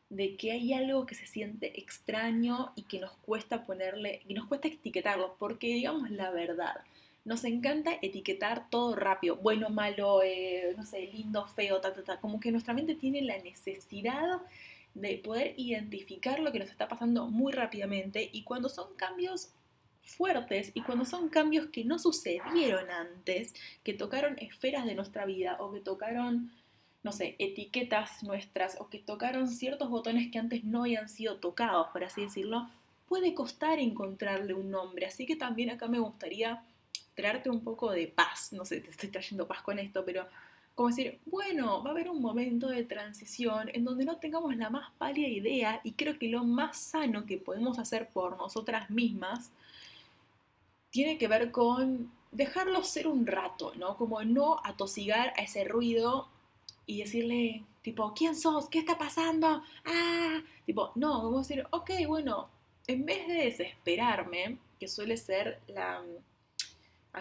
de 0.10 0.38
que 0.38 0.52
hay 0.52 0.74
algo 0.74 1.06
que 1.06 1.16
se 1.16 1.28
siente 1.28 1.80
extraño 1.82 2.72
y 2.76 2.84
que 2.84 3.00
nos 3.00 3.12
cuesta 3.18 3.66
ponerle, 3.66 4.22
y 4.26 4.36
nos 4.36 4.48
cuesta 4.48 4.70
etiquetarlo, 4.70 5.36
porque 5.38 5.68
digamos 5.68 6.10
la 6.12 6.32
verdad, 6.32 6.76
nos 7.26 7.44
encanta 7.44 7.98
etiquetar 8.04 8.70
todo 8.70 8.96
rápido, 8.96 9.36
bueno, 9.38 9.70
malo, 9.70 10.22
eh, 10.24 10.74
no 10.78 10.86
sé, 10.86 11.08
lindo, 11.08 11.48
feo, 11.48 11.82
ta, 11.82 11.92
ta, 11.92 12.04
ta. 12.04 12.20
Como 12.22 12.40
que 12.40 12.52
nuestra 12.52 12.76
mente 12.76 12.94
tiene 12.94 13.24
la 13.24 13.38
necesidad 13.40 14.42
de 14.94 15.18
poder 15.18 15.56
identificar 15.58 16.40
lo 16.40 16.52
que 16.52 16.60
nos 16.60 16.70
está 16.70 16.88
pasando 16.88 17.28
muy 17.28 17.52
rápidamente 17.52 18.30
y 18.32 18.44
cuando 18.44 18.70
son 18.70 18.94
cambios 18.96 19.50
fuertes 20.04 20.72
y 20.76 20.82
cuando 20.82 21.04
son 21.04 21.30
cambios 21.30 21.68
que 21.68 21.84
no 21.84 21.98
sucedieron 21.98 22.92
antes, 22.92 23.56
que 23.84 23.94
tocaron 23.94 24.38
esferas 24.38 24.86
de 24.86 24.94
nuestra 24.94 25.26
vida 25.26 25.58
o 25.60 25.74
que 25.74 25.80
tocaron, 25.80 26.52
no 27.04 27.12
sé, 27.12 27.36
etiquetas 27.40 28.22
nuestras 28.22 28.80
o 28.80 28.88
que 28.90 29.00
tocaron 29.00 29.48
ciertos 29.48 29.90
botones 29.90 30.32
que 30.32 30.38
antes 30.38 30.64
no 30.64 30.84
habían 30.84 31.10
sido 31.10 31.38
tocados, 31.38 31.88
por 31.92 32.04
así 32.04 32.22
decirlo, 32.22 32.70
puede 33.08 33.34
costar 33.34 33.80
encontrarle 33.80 34.54
un 34.54 34.70
nombre. 34.70 35.08
Así 35.08 35.26
que 35.26 35.36
también 35.36 35.72
acá 35.72 35.88
me 35.88 36.00
gustaría 36.00 36.64
traerte 37.16 37.50
un 37.50 37.64
poco 37.64 37.92
de 37.92 38.08
paz, 38.08 38.52
no 38.52 38.66
sé, 38.66 38.82
te 38.82 38.92
estoy 38.92 39.10
trayendo 39.10 39.48
paz 39.48 39.62
con 39.62 39.80
esto, 39.80 40.04
pero 40.06 40.28
como 40.76 40.90
decir, 40.90 41.20
bueno, 41.26 41.82
va 41.82 41.90
a 41.90 41.94
haber 41.94 42.10
un 42.10 42.22
momento 42.22 42.68
de 42.68 42.84
transición 42.84 43.70
en 43.74 43.86
donde 43.86 44.04
no 44.04 44.18
tengamos 44.18 44.56
la 44.58 44.70
más 44.70 44.92
pálida 44.98 45.28
idea 45.28 45.80
y 45.86 45.94
creo 45.94 46.20
que 46.20 46.28
lo 46.28 46.44
más 46.44 46.78
sano 46.78 47.26
que 47.26 47.38
podemos 47.38 47.80
hacer 47.80 48.10
por 48.10 48.38
nosotras 48.38 48.90
mismas 48.90 49.52
tiene 50.90 51.18
que 51.18 51.30
ver 51.30 51.52
con 51.52 52.12
dejarlo 52.32 52.84
ser 52.84 53.08
un 53.08 53.26
rato, 53.26 53.74
¿no? 53.76 53.96
Como 53.96 54.22
no 54.24 54.60
atosigar 54.66 55.34
a 55.38 55.44
ese 55.44 55.64
ruido 55.64 56.28
y 56.86 57.00
decirle, 57.00 57.64
tipo, 57.82 58.14
¿quién 58.14 58.36
sos? 58.36 58.68
¿Qué 58.68 58.80
está 58.80 58.98
pasando? 58.98 59.64
Ah, 59.86 60.42
tipo, 60.66 60.92
no, 60.96 61.24
vamos 61.24 61.46
a 61.46 61.48
decir, 61.48 61.68
ok, 61.72 61.92
bueno, 62.08 62.50
en 62.88 63.06
vez 63.06 63.28
de 63.28 63.36
desesperarme, 63.46 64.58
que 64.78 64.90
suele 64.90 65.16
ser 65.16 65.60
la 65.68 66.04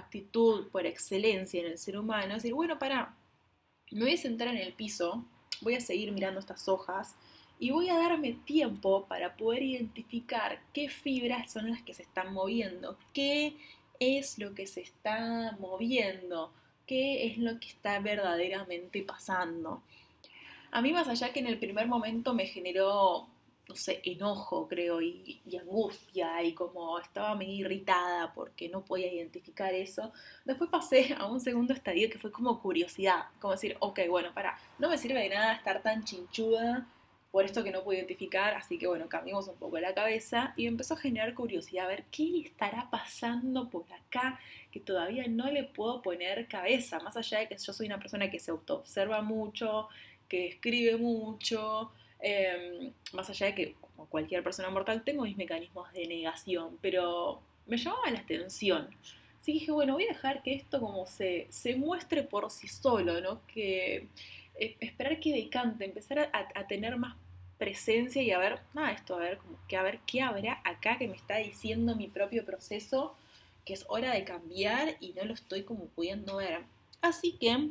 actitud 0.00 0.68
por 0.68 0.86
excelencia 0.86 1.60
en 1.60 1.66
el 1.66 1.78
ser 1.78 1.98
humano, 1.98 2.34
es 2.34 2.42
decir, 2.42 2.54
bueno, 2.54 2.78
para, 2.78 3.14
me 3.90 4.00
voy 4.00 4.14
a 4.14 4.18
sentar 4.18 4.48
en 4.48 4.58
el 4.58 4.72
piso, 4.72 5.24
voy 5.60 5.74
a 5.74 5.80
seguir 5.80 6.12
mirando 6.12 6.40
estas 6.40 6.68
hojas 6.68 7.16
y 7.58 7.70
voy 7.70 7.88
a 7.88 7.98
darme 7.98 8.32
tiempo 8.44 9.06
para 9.06 9.36
poder 9.36 9.62
identificar 9.62 10.60
qué 10.72 10.88
fibras 10.88 11.52
son 11.52 11.70
las 11.70 11.82
que 11.82 11.94
se 11.94 12.02
están 12.02 12.34
moviendo, 12.34 12.98
qué 13.12 13.56
es 14.00 14.38
lo 14.38 14.54
que 14.54 14.66
se 14.66 14.80
está 14.80 15.56
moviendo, 15.60 16.52
qué 16.86 17.26
es 17.26 17.38
lo 17.38 17.58
que 17.60 17.68
está 17.68 18.00
verdaderamente 18.00 19.02
pasando. 19.02 19.82
A 20.70 20.82
mí 20.82 20.92
más 20.92 21.08
allá 21.08 21.32
que 21.32 21.40
en 21.40 21.46
el 21.46 21.58
primer 21.58 21.86
momento 21.86 22.34
me 22.34 22.46
generó 22.46 23.28
no 23.68 23.74
sé, 23.74 24.00
enojo, 24.04 24.68
creo, 24.68 25.00
y, 25.00 25.40
angustia, 25.58 26.42
y 26.42 26.52
como 26.52 26.98
estaba 26.98 27.34
medio 27.34 27.66
irritada 27.66 28.32
porque 28.34 28.68
no 28.68 28.84
podía 28.84 29.12
identificar 29.12 29.72
eso. 29.74 30.12
Después 30.44 30.70
pasé 30.70 31.14
a 31.18 31.26
un 31.26 31.40
segundo 31.40 31.72
estadio 31.72 32.10
que 32.10 32.18
fue 32.18 32.30
como 32.30 32.60
curiosidad, 32.60 33.26
como 33.40 33.52
decir, 33.52 33.76
ok, 33.80 34.00
bueno, 34.08 34.34
para, 34.34 34.58
no 34.78 34.88
me 34.90 34.98
sirve 34.98 35.20
de 35.22 35.30
nada 35.30 35.54
estar 35.54 35.82
tan 35.82 36.04
chinchuda 36.04 36.86
por 37.34 37.44
esto 37.44 37.64
que 37.64 37.72
no 37.72 37.82
puedo 37.82 37.98
identificar, 37.98 38.54
así 38.54 38.78
que 38.78 38.86
bueno, 38.86 39.08
cambiamos 39.08 39.48
un 39.48 39.56
poco 39.56 39.80
la 39.80 39.92
cabeza 39.92 40.54
y 40.56 40.68
empezó 40.68 40.94
a 40.94 40.98
generar 40.98 41.34
curiosidad 41.34 41.86
a 41.86 41.88
ver 41.88 42.04
qué 42.12 42.42
estará 42.42 42.88
pasando 42.90 43.68
por 43.70 43.86
acá 43.92 44.38
que 44.70 44.78
todavía 44.78 45.26
no 45.26 45.50
le 45.50 45.64
puedo 45.64 46.00
poner 46.00 46.46
cabeza, 46.46 47.00
más 47.00 47.16
allá 47.16 47.40
de 47.40 47.48
que 47.48 47.56
yo 47.56 47.72
soy 47.72 47.86
una 47.86 47.98
persona 47.98 48.30
que 48.30 48.38
se 48.38 48.52
autoobserva 48.52 49.22
mucho, 49.22 49.88
que 50.28 50.46
escribe 50.46 50.96
mucho, 50.96 51.90
Em, 52.26 52.90
más 53.12 53.28
allá 53.28 53.48
de 53.48 53.54
que, 53.54 53.74
como 53.74 54.08
cualquier 54.08 54.42
persona 54.42 54.70
mortal, 54.70 55.04
tengo 55.04 55.24
mis 55.24 55.36
mecanismos 55.36 55.92
de 55.92 56.06
negación, 56.06 56.78
pero 56.80 57.42
me 57.66 57.76
llamaba 57.76 58.10
la 58.10 58.20
atención. 58.20 58.88
Así 59.38 59.52
que 59.52 59.58
dije, 59.58 59.72
bueno, 59.72 59.92
voy 59.92 60.04
a 60.04 60.14
dejar 60.14 60.42
que 60.42 60.54
esto 60.54 60.80
como 60.80 61.04
se, 61.04 61.46
se 61.50 61.76
muestre 61.76 62.22
por 62.22 62.50
sí 62.50 62.66
solo, 62.66 63.20
¿no? 63.20 63.46
Que 63.46 64.08
eh, 64.54 64.74
esperar 64.80 65.20
que 65.20 65.34
decante, 65.34 65.84
empezar 65.84 66.30
a, 66.32 66.66
tener 66.66 66.96
más 66.96 67.14
presencia 67.58 68.22
y 68.22 68.30
a 68.30 68.38
ver, 68.38 68.58
nada, 68.72 68.92
esto, 68.92 69.16
a 69.16 69.18
ver, 69.18 69.38
que 69.68 69.76
a 69.76 69.82
ver 69.82 69.98
qué 70.06 70.22
habrá 70.22 70.62
acá 70.64 70.96
que 70.96 71.08
me 71.08 71.16
está 71.16 71.36
diciendo 71.36 71.94
mi 71.94 72.08
propio 72.08 72.46
proceso, 72.46 73.14
que 73.66 73.74
es 73.74 73.84
hora 73.88 74.14
de 74.14 74.24
cambiar 74.24 74.96
y 74.98 75.12
no 75.12 75.26
lo 75.26 75.34
estoy 75.34 75.64
como 75.64 75.88
pudiendo 75.88 76.36
ver. 76.36 76.62
Así 77.02 77.32
que 77.32 77.68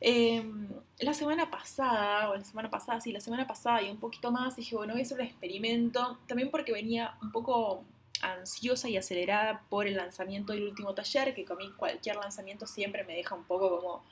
Em, 0.00 0.68
la 1.00 1.14
semana 1.14 1.50
pasada, 1.50 2.30
o 2.30 2.36
la 2.36 2.44
semana 2.44 2.70
pasada, 2.70 3.00
sí, 3.00 3.12
la 3.12 3.20
semana 3.20 3.46
pasada 3.46 3.82
y 3.82 3.90
un 3.90 3.98
poquito 3.98 4.30
más, 4.30 4.56
dije, 4.56 4.76
bueno, 4.76 4.94
voy 4.94 5.02
a 5.02 5.04
hacer 5.04 5.18
un 5.18 5.26
experimento, 5.26 6.18
también 6.26 6.50
porque 6.50 6.72
venía 6.72 7.16
un 7.22 7.32
poco 7.32 7.84
ansiosa 8.22 8.88
y 8.88 8.96
acelerada 8.96 9.62
por 9.68 9.86
el 9.86 9.96
lanzamiento 9.96 10.52
del 10.52 10.64
último 10.64 10.94
taller, 10.94 11.34
que 11.34 11.44
con 11.44 11.58
mí 11.58 11.70
cualquier 11.76 12.16
lanzamiento 12.16 12.66
siempre 12.66 13.04
me 13.04 13.14
deja 13.14 13.34
un 13.34 13.44
poco 13.44 13.70
como 13.70 14.02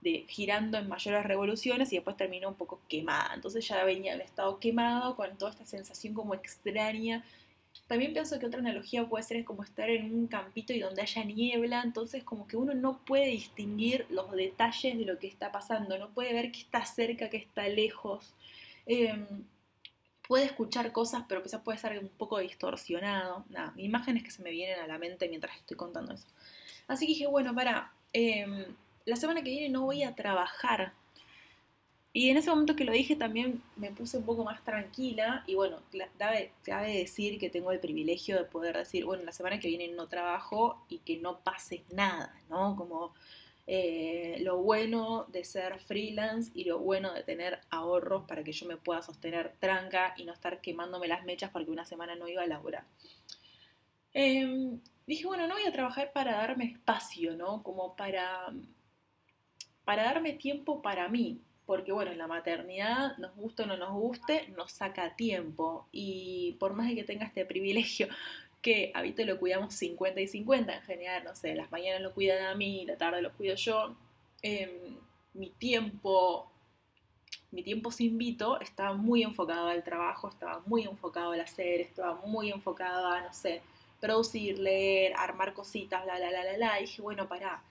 de 0.00 0.24
girando 0.28 0.78
en 0.78 0.88
mayores 0.88 1.24
revoluciones 1.24 1.92
y 1.92 1.96
después 1.96 2.16
terminó 2.16 2.48
un 2.48 2.56
poco 2.56 2.80
quemada. 2.88 3.34
Entonces 3.34 3.66
ya 3.66 3.84
venía 3.84 4.14
en 4.14 4.20
estado 4.20 4.58
quemado 4.58 5.14
con 5.14 5.36
toda 5.38 5.52
esta 5.52 5.64
sensación 5.64 6.12
como 6.12 6.34
extraña 6.34 7.24
también 7.86 8.12
pienso 8.12 8.38
que 8.38 8.46
otra 8.46 8.60
analogía 8.60 9.06
puede 9.06 9.24
ser 9.24 9.44
como 9.44 9.62
estar 9.62 9.90
en 9.90 10.14
un 10.14 10.26
campito 10.26 10.72
y 10.72 10.80
donde 10.80 11.02
haya 11.02 11.24
niebla, 11.24 11.82
entonces 11.84 12.24
como 12.24 12.46
que 12.46 12.56
uno 12.56 12.74
no 12.74 12.98
puede 13.04 13.26
distinguir 13.26 14.06
los 14.08 14.30
detalles 14.32 14.96
de 14.98 15.04
lo 15.04 15.18
que 15.18 15.26
está 15.26 15.52
pasando, 15.52 15.98
no 15.98 16.10
puede 16.10 16.32
ver 16.32 16.52
que 16.52 16.60
está 16.60 16.84
cerca, 16.84 17.28
que 17.28 17.36
está 17.36 17.68
lejos. 17.68 18.34
Em, 18.86 19.26
puede 20.26 20.44
escuchar 20.46 20.92
cosas, 20.92 21.24
pero 21.28 21.42
quizás 21.42 21.60
puede 21.62 21.78
ser 21.78 21.98
un 21.98 22.08
poco 22.08 22.38
distorsionado. 22.38 23.44
Imágenes 23.76 24.22
que 24.22 24.30
se 24.30 24.42
me 24.42 24.50
vienen 24.50 24.78
a 24.78 24.86
la 24.86 24.98
mente 24.98 25.28
mientras 25.28 25.56
estoy 25.56 25.76
contando 25.76 26.14
eso. 26.14 26.26
Así 26.88 27.06
que 27.06 27.12
dije, 27.12 27.26
bueno, 27.26 27.54
para, 27.54 27.92
em, 28.12 28.64
la 29.04 29.16
semana 29.16 29.42
que 29.42 29.50
viene 29.50 29.68
no 29.68 29.82
voy 29.82 30.02
a 30.02 30.14
trabajar 30.14 30.94
y 32.14 32.28
en 32.28 32.36
ese 32.36 32.50
momento 32.50 32.76
que 32.76 32.84
lo 32.84 32.92
dije 32.92 33.16
también 33.16 33.62
me 33.76 33.90
puse 33.90 34.18
un 34.18 34.24
poco 34.24 34.44
más 34.44 34.62
tranquila 34.62 35.44
y 35.46 35.54
bueno, 35.54 35.78
cabe, 36.18 36.52
decir 36.92 37.38
que 37.38 37.48
tengo 37.48 37.72
el 37.72 37.80
privilegio 37.80 38.36
de 38.36 38.44
poder 38.44 38.76
decir, 38.76 39.06
bueno, 39.06 39.24
la 39.24 39.32
semana 39.32 39.58
que 39.58 39.68
viene 39.68 39.88
no 39.88 40.08
trabajo 40.08 40.84
y 40.90 40.98
que 40.98 41.16
no 41.16 41.40
pase 41.40 41.84
nada, 41.90 42.34
¿no? 42.50 42.76
Como 42.76 43.14
eh, 43.66 44.38
lo 44.40 44.58
bueno 44.58 45.24
de 45.28 45.44
ser 45.44 45.78
freelance 45.78 46.50
y 46.54 46.64
lo 46.64 46.80
bueno 46.80 47.14
de 47.14 47.22
tener 47.22 47.60
ahorros 47.70 48.24
para 48.24 48.44
que 48.44 48.52
yo 48.52 48.66
me 48.66 48.76
pueda 48.76 49.00
sostener 49.00 49.54
tranca 49.58 50.12
y 50.18 50.24
no 50.24 50.34
estar 50.34 50.60
quemándome 50.60 51.08
las 51.08 51.24
mechas 51.24 51.50
porque 51.50 51.70
una 51.70 51.86
semana 51.86 52.14
no 52.14 52.28
iba 52.28 52.42
a 52.42 52.46
laburar. 52.46 52.84
Em, 54.12 54.80
dije, 55.06 55.24
bueno, 55.26 55.46
no 55.46 55.54
voy 55.54 55.64
a 55.64 55.72
trabajar 55.72 56.12
para 56.12 56.32
darme 56.32 56.66
espacio, 56.66 57.36
¿no? 57.36 57.62
Como 57.62 57.96
para, 57.96 58.52
para 59.84 60.04
darme 60.04 60.34
tiempo 60.34 60.82
para 60.82 61.08
mí, 61.08 61.40
porque 61.72 61.90
bueno, 61.90 62.10
en 62.10 62.18
la 62.18 62.26
maternidad, 62.26 63.16
nos 63.16 63.34
guste 63.34 63.62
o 63.62 63.66
no 63.66 63.78
nos 63.78 63.92
guste, 63.92 64.46
nos 64.48 64.72
saca 64.72 65.16
tiempo. 65.16 65.88
Y 65.90 66.54
por 66.60 66.74
más 66.74 66.86
de 66.86 66.96
que 66.96 67.02
tenga 67.02 67.24
este 67.24 67.46
privilegio 67.46 68.08
que 68.60 68.92
habito 68.94 69.24
lo 69.24 69.38
cuidamos 69.38 69.72
50 69.76 70.20
y 70.20 70.28
50 70.28 70.70
en 70.70 70.82
general, 70.82 71.24
no 71.24 71.34
sé, 71.34 71.54
las 71.54 71.72
mañanas 71.72 72.02
lo 72.02 72.12
cuidan 72.12 72.44
a 72.44 72.54
mí, 72.54 72.84
la 72.84 72.98
tarde 72.98 73.22
lo 73.22 73.32
cuido 73.32 73.54
yo, 73.54 73.96
em, 74.42 74.98
mi 75.32 75.48
tiempo, 75.48 76.52
mi 77.52 77.62
tiempo 77.62 77.90
sin 77.90 78.18
Vito 78.18 78.60
estaba 78.60 78.92
muy 78.92 79.22
enfocado 79.22 79.68
al 79.68 79.82
trabajo, 79.82 80.28
estaba 80.28 80.62
muy 80.66 80.82
enfocado 80.82 81.32
al 81.32 81.40
hacer, 81.40 81.80
estaba 81.80 82.20
muy 82.26 82.50
enfocado 82.50 83.06
a, 83.06 83.22
no 83.22 83.32
sé, 83.32 83.62
producir, 83.98 84.58
leer, 84.58 85.14
armar 85.16 85.54
cositas, 85.54 86.04
bla, 86.04 86.18
bla, 86.18 86.28
bla, 86.28 86.42
bla, 86.42 86.56
bla, 86.56 86.80
y 86.80 86.82
dije, 86.82 87.00
bueno, 87.00 87.26
pará, 87.28 87.62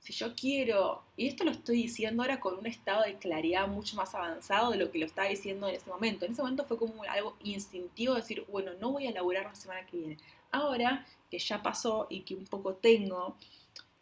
si 0.00 0.12
yo 0.12 0.34
quiero, 0.34 1.02
y 1.16 1.26
esto 1.26 1.44
lo 1.44 1.50
estoy 1.50 1.76
diciendo 1.82 2.22
ahora 2.22 2.40
con 2.40 2.56
un 2.56 2.66
estado 2.66 3.02
de 3.02 3.18
claridad 3.18 3.68
mucho 3.68 3.96
más 3.96 4.14
avanzado 4.14 4.70
de 4.70 4.78
lo 4.78 4.90
que 4.90 4.98
lo 4.98 5.06
estaba 5.06 5.28
diciendo 5.28 5.68
en 5.68 5.74
ese 5.74 5.90
momento. 5.90 6.24
En 6.24 6.32
ese 6.32 6.42
momento 6.42 6.64
fue 6.64 6.78
como 6.78 7.02
algo 7.02 7.36
instintivo 7.42 8.14
decir, 8.14 8.44
bueno, 8.50 8.72
no 8.80 8.92
voy 8.92 9.06
a 9.06 9.12
laburar 9.12 9.44
la 9.44 9.54
semana 9.54 9.84
que 9.86 9.96
viene. 9.96 10.16
Ahora 10.50 11.04
que 11.30 11.38
ya 11.38 11.62
pasó 11.62 12.06
y 12.08 12.20
que 12.20 12.34
un 12.34 12.44
poco 12.44 12.74
tengo 12.74 13.36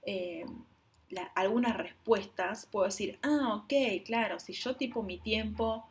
eh, 0.03 0.47
algunas 1.35 1.77
respuestas, 1.77 2.67
puedo 2.67 2.87
decir, 2.87 3.19
ah, 3.23 3.63
ok, 3.63 4.05
claro, 4.05 4.39
si 4.39 4.53
yo 4.53 4.77
tipo 4.77 5.03
mi 5.03 5.19
tiempo, 5.19 5.87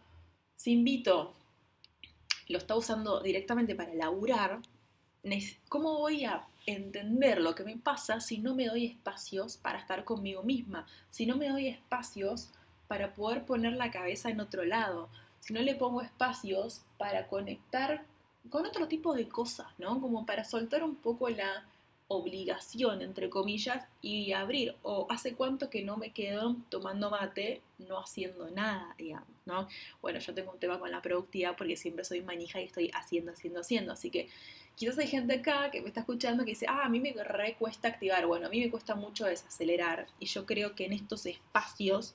si 0.55 0.71
invito, 0.71 1.33
lo 2.47 2.57
está 2.57 2.75
usando 2.75 3.21
directamente 3.21 3.75
para 3.75 3.93
laburar, 3.93 4.61
¿cómo 5.67 5.99
voy 5.99 6.25
a 6.25 6.47
entender 6.65 7.39
lo 7.39 7.55
que 7.55 7.63
me 7.63 7.77
pasa 7.77 8.19
si 8.19 8.39
no 8.39 8.55
me 8.55 8.67
doy 8.67 8.85
espacios 8.85 9.57
para 9.57 9.79
estar 9.79 10.03
conmigo 10.03 10.43
misma, 10.43 10.85
si 11.09 11.25
no 11.25 11.35
me 11.35 11.49
doy 11.49 11.67
espacios 11.67 12.49
para 12.87 13.13
poder 13.13 13.45
poner 13.45 13.73
la 13.73 13.91
cabeza 13.91 14.29
en 14.29 14.39
otro 14.39 14.65
lado, 14.65 15.09
si 15.39 15.53
no 15.53 15.61
le 15.61 15.75
pongo 15.75 16.01
espacios 16.01 16.81
para 16.97 17.27
conectar 17.27 18.03
con 18.49 18.65
otro 18.65 18.87
tipo 18.87 19.13
de 19.13 19.27
cosas, 19.27 19.67
¿no? 19.77 19.99
Como 20.01 20.25
para 20.25 20.43
soltar 20.43 20.83
un 20.83 20.95
poco 20.95 21.29
la 21.29 21.65
obligación, 22.07 23.01
entre 23.01 23.29
comillas, 23.29 23.83
y 24.01 24.31
abrir. 24.33 24.75
O 24.83 25.07
hace 25.09 25.35
cuánto 25.35 25.69
que 25.69 25.83
no 25.83 25.97
me 25.97 26.11
quedo 26.11 26.55
tomando 26.69 27.09
mate, 27.09 27.61
no 27.79 27.99
haciendo 27.99 28.49
nada, 28.51 28.93
digamos, 28.97 29.27
¿no? 29.45 29.67
Bueno, 30.01 30.19
yo 30.19 30.33
tengo 30.33 30.51
un 30.51 30.59
tema 30.59 30.79
con 30.79 30.91
la 30.91 31.01
productividad 31.01 31.55
porque 31.57 31.77
siempre 31.77 32.05
soy 32.05 32.21
manija 32.21 32.61
y 32.61 32.65
estoy 32.65 32.91
haciendo, 32.93 33.31
haciendo, 33.31 33.61
haciendo. 33.61 33.93
Así 33.93 34.11
que 34.11 34.29
quizás 34.75 34.97
hay 34.97 35.07
gente 35.07 35.35
acá 35.35 35.71
que 35.71 35.81
me 35.81 35.87
está 35.87 36.01
escuchando 36.01 36.43
que 36.43 36.51
dice, 36.51 36.65
ah, 36.67 36.85
a 36.85 36.89
mí 36.89 36.99
me 36.99 37.11
re 37.11 37.55
cuesta 37.57 37.87
activar. 37.87 38.25
Bueno, 38.25 38.47
a 38.47 38.49
mí 38.49 38.59
me 38.59 38.69
cuesta 38.69 38.95
mucho 38.95 39.25
desacelerar. 39.25 40.07
Y 40.19 40.25
yo 40.25 40.45
creo 40.45 40.75
que 40.75 40.85
en 40.85 40.93
estos 40.93 41.25
espacios 41.25 42.13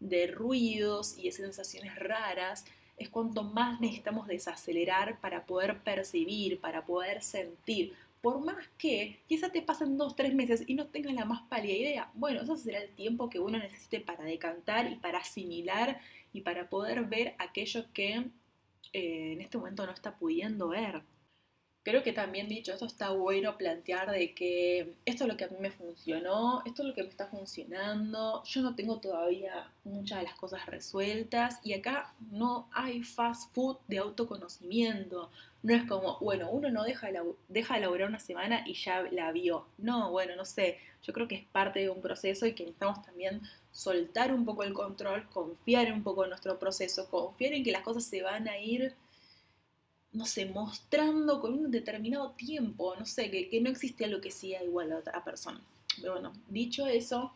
de 0.00 0.28
ruidos 0.28 1.16
y 1.18 1.24
de 1.24 1.32
sensaciones 1.32 1.96
raras, 1.96 2.64
es 2.96 3.08
cuanto 3.08 3.44
más 3.44 3.80
necesitamos 3.80 4.26
desacelerar 4.26 5.20
para 5.20 5.46
poder 5.46 5.82
percibir, 5.82 6.60
para 6.60 6.84
poder 6.84 7.22
sentir, 7.22 7.94
por 8.20 8.44
más 8.44 8.68
que 8.76 9.20
quizá 9.28 9.50
te 9.50 9.62
pasen 9.62 9.96
dos, 9.96 10.16
tres 10.16 10.34
meses 10.34 10.64
y 10.66 10.74
no 10.74 10.86
tengas 10.86 11.14
la 11.14 11.24
más 11.24 11.42
pálida 11.42 11.74
idea, 11.74 12.10
bueno, 12.14 12.42
eso 12.42 12.56
será 12.56 12.80
el 12.80 12.90
tiempo 12.90 13.30
que 13.30 13.38
uno 13.38 13.58
necesite 13.58 14.00
para 14.00 14.24
decantar 14.24 14.90
y 14.90 14.96
para 14.96 15.18
asimilar 15.18 16.00
y 16.32 16.40
para 16.40 16.68
poder 16.68 17.04
ver 17.04 17.34
aquello 17.38 17.84
que 17.92 18.30
eh, 18.92 19.32
en 19.32 19.40
este 19.40 19.58
momento 19.58 19.86
no 19.86 19.92
está 19.92 20.16
pudiendo 20.16 20.68
ver. 20.68 21.02
Creo 21.88 22.02
que 22.02 22.12
también 22.12 22.50
dicho 22.50 22.74
esto 22.74 22.84
está 22.84 23.12
bueno 23.12 23.56
plantear 23.56 24.10
de 24.10 24.34
que 24.34 24.92
esto 25.06 25.24
es 25.24 25.28
lo 25.28 25.38
que 25.38 25.44
a 25.44 25.48
mí 25.48 25.56
me 25.58 25.70
funcionó, 25.70 26.60
esto 26.66 26.82
es 26.82 26.88
lo 26.88 26.94
que 26.94 27.02
me 27.02 27.08
está 27.08 27.28
funcionando, 27.28 28.42
yo 28.44 28.60
no 28.60 28.74
tengo 28.74 28.98
todavía 28.98 29.70
muchas 29.84 30.18
de 30.18 30.24
las 30.24 30.34
cosas 30.34 30.66
resueltas 30.66 31.60
y 31.64 31.72
acá 31.72 32.12
no 32.30 32.68
hay 32.72 33.02
fast 33.02 33.54
food 33.54 33.78
de 33.88 33.96
autoconocimiento, 33.96 35.30
no 35.62 35.74
es 35.74 35.84
como, 35.84 36.18
bueno, 36.18 36.50
uno 36.50 36.68
no 36.70 36.84
deja, 36.84 37.08
deja 37.48 37.74
de 37.74 37.80
elaborar 37.80 38.08
una 38.08 38.20
semana 38.20 38.64
y 38.66 38.74
ya 38.74 39.04
la 39.10 39.32
vio. 39.32 39.64
No, 39.78 40.10
bueno, 40.10 40.36
no 40.36 40.44
sé. 40.44 40.76
Yo 41.02 41.14
creo 41.14 41.26
que 41.26 41.36
es 41.36 41.44
parte 41.46 41.80
de 41.80 41.88
un 41.88 42.02
proceso 42.02 42.44
y 42.44 42.52
que 42.52 42.64
necesitamos 42.64 43.02
también 43.02 43.40
soltar 43.72 44.34
un 44.34 44.44
poco 44.44 44.62
el 44.62 44.74
control, 44.74 45.26
confiar 45.30 45.90
un 45.90 46.02
poco 46.02 46.24
en 46.24 46.30
nuestro 46.30 46.58
proceso, 46.58 47.08
confiar 47.08 47.54
en 47.54 47.64
que 47.64 47.72
las 47.72 47.82
cosas 47.82 48.04
se 48.04 48.22
van 48.22 48.46
a 48.46 48.58
ir, 48.58 48.94
no 50.12 50.26
sé, 50.26 50.46
mostrando 50.46 51.40
con 51.40 51.54
un 51.54 51.70
determinado 51.70 52.30
tiempo. 52.32 52.94
No 52.96 53.06
sé, 53.06 53.30
que, 53.30 53.48
que 53.48 53.60
no 53.60 53.70
existe 53.70 54.04
algo 54.04 54.20
que 54.20 54.30
sea 54.30 54.62
igual 54.64 54.92
a 54.92 54.98
otra 54.98 55.24
persona. 55.24 55.60
Pero 56.00 56.12
bueno, 56.12 56.32
dicho 56.48 56.86
eso, 56.86 57.32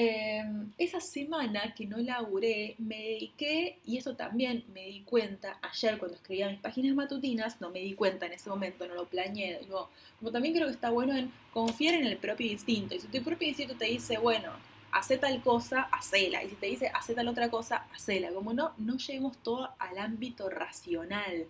Em, 0.00 0.70
esa 0.78 1.00
semana 1.00 1.74
que 1.74 1.84
no 1.84 1.96
laburé, 1.98 2.76
me 2.78 2.96
dediqué, 2.96 3.78
y 3.84 3.96
eso 3.96 4.14
también 4.14 4.64
me 4.72 4.84
di 4.86 5.00
cuenta 5.00 5.58
ayer 5.60 5.98
cuando 5.98 6.16
escribía 6.16 6.48
mis 6.48 6.60
páginas 6.60 6.94
matutinas, 6.94 7.60
no 7.60 7.70
me 7.70 7.80
di 7.80 7.94
cuenta 7.94 8.26
en 8.26 8.34
ese 8.34 8.48
momento, 8.48 8.86
no 8.86 8.94
lo 8.94 9.06
planeé, 9.06 9.60
no, 9.68 9.88
como 10.20 10.30
también 10.30 10.54
creo 10.54 10.68
que 10.68 10.74
está 10.74 10.90
bueno 10.90 11.16
en 11.16 11.32
confiar 11.52 11.94
en 11.94 12.06
el 12.06 12.16
propio 12.16 12.46
instinto. 12.46 12.94
Y 12.94 13.00
si 13.00 13.08
tu 13.08 13.22
propio 13.24 13.48
instinto 13.48 13.74
te 13.74 13.86
dice, 13.86 14.18
bueno, 14.18 14.52
hace 14.92 15.18
tal 15.18 15.42
cosa, 15.42 15.82
hacela. 15.90 16.44
Y 16.44 16.50
si 16.50 16.54
te 16.54 16.66
dice 16.66 16.92
hace 16.94 17.14
tal 17.14 17.26
otra 17.26 17.50
cosa, 17.50 17.86
hacela. 17.92 18.30
Como 18.32 18.52
no, 18.52 18.74
no 18.78 18.98
lleguemos 18.98 19.36
todo 19.38 19.70
al 19.80 19.98
ámbito 19.98 20.48
racional. 20.48 21.46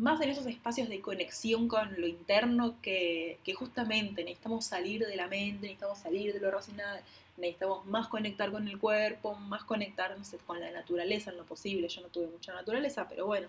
Más 0.00 0.18
en 0.22 0.30
esos 0.30 0.46
espacios 0.46 0.88
de 0.88 1.02
conexión 1.02 1.68
con 1.68 2.00
lo 2.00 2.06
interno 2.06 2.80
que, 2.80 3.38
justamente 3.54 4.24
necesitamos 4.24 4.64
salir 4.64 5.06
de 5.06 5.14
la 5.14 5.26
mente, 5.26 5.66
necesitamos 5.66 5.98
salir 5.98 6.32
de 6.32 6.40
lo 6.40 6.50
racional, 6.50 7.02
necesitamos 7.36 7.84
más 7.84 8.08
conectar 8.08 8.50
con 8.50 8.66
el 8.66 8.78
cuerpo, 8.78 9.34
más 9.34 9.62
conectar 9.64 10.16
con 10.46 10.58
la 10.58 10.70
naturaleza 10.70 11.30
en 11.30 11.36
lo 11.36 11.44
posible. 11.44 11.86
Yo 11.88 12.00
no 12.00 12.08
tuve 12.08 12.28
mucha 12.28 12.54
naturaleza, 12.54 13.06
pero 13.10 13.26
bueno. 13.26 13.48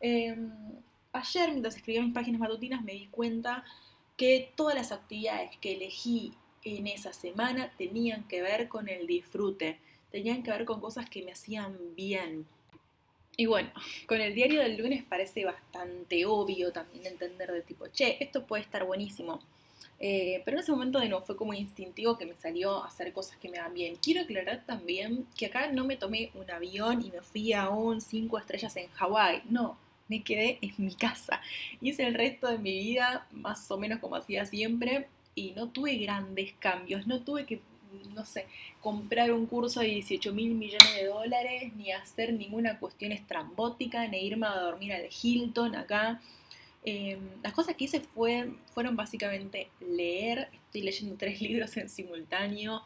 Em, 0.00 0.50
ayer, 1.12 1.50
mientras 1.50 1.76
escribía 1.76 2.02
mis 2.02 2.14
páginas 2.14 2.40
matutinas, 2.40 2.82
me 2.82 2.94
di 2.94 3.06
cuenta 3.06 3.62
que 4.16 4.52
todas 4.56 4.74
las 4.74 4.90
actividades 4.90 5.56
que 5.58 5.74
elegí 5.74 6.34
en 6.64 6.88
esa 6.88 7.12
semana 7.12 7.70
tenían 7.78 8.24
que 8.24 8.42
ver 8.42 8.66
con 8.66 8.88
el 8.88 9.06
disfrute, 9.06 9.78
tenían 10.10 10.42
que 10.42 10.50
ver 10.50 10.64
con 10.64 10.80
cosas 10.80 11.08
que 11.08 11.22
me 11.22 11.30
hacían 11.30 11.78
bien. 11.94 12.44
Y 13.36 13.46
bueno, 13.46 13.70
con 14.06 14.20
el 14.20 14.34
diario 14.34 14.60
del 14.62 14.76
lunes 14.76 15.04
parece 15.04 15.44
bastante 15.44 16.24
obvio 16.26 16.72
también 16.72 17.06
entender 17.06 17.52
de 17.52 17.62
tipo, 17.62 17.86
che, 17.88 18.16
esto 18.20 18.46
puede 18.46 18.62
estar 18.62 18.84
buenísimo. 18.84 19.40
Eh, 20.02 20.40
pero 20.46 20.56
en 20.56 20.62
ese 20.62 20.72
momento 20.72 20.98
de 20.98 21.10
nuevo 21.10 21.24
fue 21.24 21.36
como 21.36 21.52
instintivo 21.52 22.16
que 22.16 22.24
me 22.24 22.34
salió 22.34 22.82
a 22.82 22.86
hacer 22.86 23.12
cosas 23.12 23.36
que 23.36 23.50
me 23.50 23.58
van 23.58 23.74
bien. 23.74 23.96
Quiero 23.96 24.22
aclarar 24.22 24.64
también 24.64 25.26
que 25.36 25.46
acá 25.46 25.70
no 25.72 25.84
me 25.84 25.96
tomé 25.96 26.30
un 26.34 26.50
avión 26.50 27.04
y 27.04 27.10
me 27.10 27.20
fui 27.20 27.52
a 27.52 27.68
un 27.68 28.00
5 28.00 28.38
estrellas 28.38 28.74
en 28.76 28.88
Hawái. 28.88 29.42
No, 29.50 29.76
me 30.08 30.22
quedé 30.22 30.58
en 30.62 30.72
mi 30.78 30.94
casa. 30.94 31.40
Hice 31.82 32.06
el 32.06 32.14
resto 32.14 32.48
de 32.48 32.58
mi 32.58 32.72
vida 32.78 33.26
más 33.30 33.70
o 33.70 33.78
menos 33.78 34.00
como 34.00 34.16
hacía 34.16 34.46
siempre 34.46 35.06
y 35.34 35.52
no 35.52 35.68
tuve 35.68 35.96
grandes 35.96 36.52
cambios, 36.58 37.06
no 37.06 37.22
tuve 37.22 37.46
que, 37.46 37.60
no 38.14 38.24
sé, 38.24 38.46
comprar 38.80 39.32
un 39.32 39.46
curso 39.46 39.80
de 39.80 39.86
18 39.86 40.32
mil 40.32 40.54
millones 40.54 40.94
de 40.94 41.06
dólares, 41.06 41.74
ni 41.76 41.92
hacer 41.92 42.32
ninguna 42.32 42.78
cuestión 42.78 43.12
estrambótica, 43.12 44.06
ni 44.08 44.26
irme 44.26 44.46
a 44.46 44.60
dormir 44.60 44.92
al 44.92 45.08
Hilton 45.10 45.76
acá. 45.76 46.20
Em, 46.84 47.20
las 47.42 47.52
cosas 47.52 47.76
que 47.76 47.84
hice 47.84 48.00
fue, 48.00 48.50
fueron 48.74 48.96
básicamente 48.96 49.68
leer, 49.80 50.48
estoy 50.66 50.82
leyendo 50.82 51.16
tres 51.16 51.40
libros 51.42 51.76
en 51.76 51.88
simultáneo, 51.88 52.82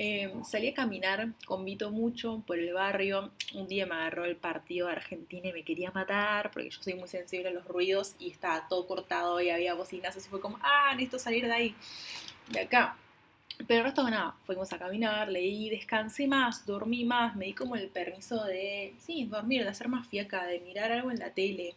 Em, 0.00 0.44
salí 0.44 0.68
a 0.68 0.74
caminar 0.74 1.32
con 1.44 1.64
Vito 1.64 1.90
mucho 1.90 2.40
por 2.46 2.56
el 2.56 2.72
barrio. 2.72 3.32
Un 3.54 3.66
día 3.66 3.84
me 3.84 3.96
agarró 3.96 4.24
el 4.26 4.36
partido 4.36 4.86
de 4.86 4.92
Argentina 4.92 5.48
y 5.48 5.52
me 5.52 5.64
quería 5.64 5.90
matar 5.90 6.52
porque 6.52 6.70
yo 6.70 6.80
soy 6.80 6.94
muy 6.94 7.08
sensible 7.08 7.48
a 7.48 7.52
los 7.52 7.66
ruidos 7.66 8.14
y 8.20 8.30
estaba 8.30 8.68
todo 8.68 8.86
cortado 8.86 9.40
y 9.40 9.50
había 9.50 9.74
bocinazos 9.74 10.24
y 10.24 10.28
fue 10.28 10.40
como, 10.40 10.56
ah, 10.62 10.92
necesito 10.92 11.18
salir 11.18 11.46
de 11.46 11.52
ahí, 11.52 11.74
de 12.52 12.60
acá. 12.60 12.96
Pero 13.66 13.80
el 13.80 13.84
resto 13.84 14.08
nada, 14.08 14.36
fuimos 14.44 14.72
a 14.72 14.78
caminar, 14.78 15.28
leí, 15.28 15.68
descansé 15.68 16.26
más, 16.28 16.64
dormí 16.64 17.04
más, 17.04 17.34
me 17.34 17.46
di 17.46 17.52
como 17.54 17.74
el 17.76 17.88
permiso 17.88 18.44
de, 18.44 18.94
sí, 19.00 19.24
dormir, 19.26 19.64
de 19.64 19.70
hacer 19.70 19.88
más 19.88 20.06
fiaca, 20.06 20.46
de 20.46 20.60
mirar 20.60 20.92
algo 20.92 21.10
en 21.10 21.18
la 21.18 21.30
tele, 21.30 21.74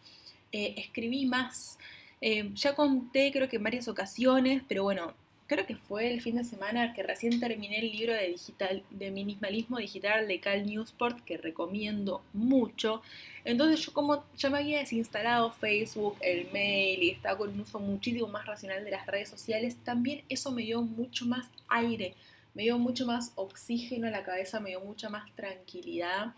eh, 0.51 0.75
escribí 0.77 1.25
más. 1.25 1.79
Em, 2.21 2.53
ya 2.53 2.75
conté 2.75 3.31
creo 3.31 3.49
que 3.49 3.55
en 3.57 3.63
varias 3.63 3.87
ocasiones, 3.87 4.61
pero 4.67 4.83
bueno, 4.83 5.13
creo 5.51 5.65
que 5.65 5.75
fue 5.75 6.09
el 6.09 6.21
fin 6.21 6.37
de 6.37 6.45
semana 6.45 6.93
que 6.93 7.03
recién 7.03 7.41
terminé 7.41 7.79
el 7.79 7.91
libro 7.91 8.13
de, 8.13 8.29
digital, 8.29 8.83
de 8.89 9.11
minimalismo 9.11 9.79
digital 9.79 10.25
de 10.25 10.39
Cal 10.39 10.65
Newsport, 10.65 11.19
que 11.25 11.37
recomiendo 11.37 12.23
mucho. 12.31 13.01
Entonces 13.43 13.81
yo 13.81 13.91
como 13.91 14.23
ya 14.37 14.49
me 14.49 14.59
había 14.59 14.79
desinstalado 14.79 15.51
Facebook, 15.51 16.15
el 16.21 16.49
mail 16.53 17.03
y 17.03 17.09
estaba 17.09 17.37
con 17.37 17.49
un 17.49 17.59
uso 17.59 17.81
muchísimo 17.81 18.29
más 18.29 18.45
racional 18.45 18.85
de 18.85 18.91
las 18.91 19.05
redes 19.05 19.27
sociales, 19.27 19.75
también 19.83 20.23
eso 20.29 20.53
me 20.53 20.61
dio 20.61 20.83
mucho 20.83 21.25
más 21.25 21.49
aire, 21.67 22.15
me 22.53 22.63
dio 22.63 22.79
mucho 22.79 23.05
más 23.05 23.33
oxígeno 23.35 24.07
a 24.07 24.11
la 24.11 24.23
cabeza, 24.23 24.61
me 24.61 24.69
dio 24.69 24.79
mucha 24.79 25.09
más 25.09 25.29
tranquilidad. 25.35 26.33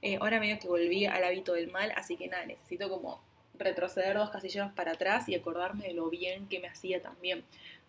Eh, 0.00 0.16
ahora 0.22 0.40
medio 0.40 0.58
que 0.58 0.68
volví 0.68 1.04
al 1.04 1.22
hábito 1.22 1.52
del 1.52 1.70
mal, 1.70 1.92
así 1.96 2.16
que 2.16 2.28
nada, 2.28 2.46
necesito 2.46 2.88
como 2.88 3.20
retroceder 3.58 4.16
dos 4.16 4.30
casilleros 4.30 4.72
para 4.72 4.92
atrás 4.92 5.28
y 5.28 5.34
acordarme 5.34 5.88
de 5.88 5.92
lo 5.92 6.08
bien 6.08 6.48
que 6.48 6.60
me 6.60 6.68
hacía 6.68 7.02
también 7.02 7.44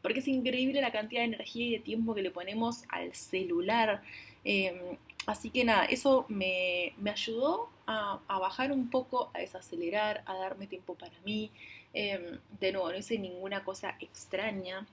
porque 0.06 0.20
es 0.20 0.28
increíble 0.28 0.82
la 0.82 0.92
cantidad 0.92 1.22
de 1.22 1.34
energía 1.34 1.66
y 1.66 1.72
de 1.72 1.80
tiempo 1.80 2.14
que 2.14 2.22
le 2.22 2.30
ponemos 2.30 2.84
al 2.90 3.16
celular. 3.16 4.04
Em, 4.44 4.78
así 5.26 5.50
que 5.50 5.64
nada, 5.64 5.86
eso 5.86 6.28
me, 6.30 6.94
ayudó 7.12 7.70
a, 7.88 8.22
bajar 8.28 8.72
un 8.72 8.92
poco, 8.92 9.32
a 9.34 9.40
desacelerar, 9.40 10.22
a 10.28 10.36
darme 10.36 10.68
tiempo 10.68 10.94
para 10.94 11.20
mí. 11.26 11.50
Em, 11.92 12.38
de 12.60 12.72
nuevo, 12.72 12.92
no 12.92 12.98
hice 13.00 13.18
ninguna 13.18 13.64
cosa 13.64 13.96
extraña. 14.00 14.86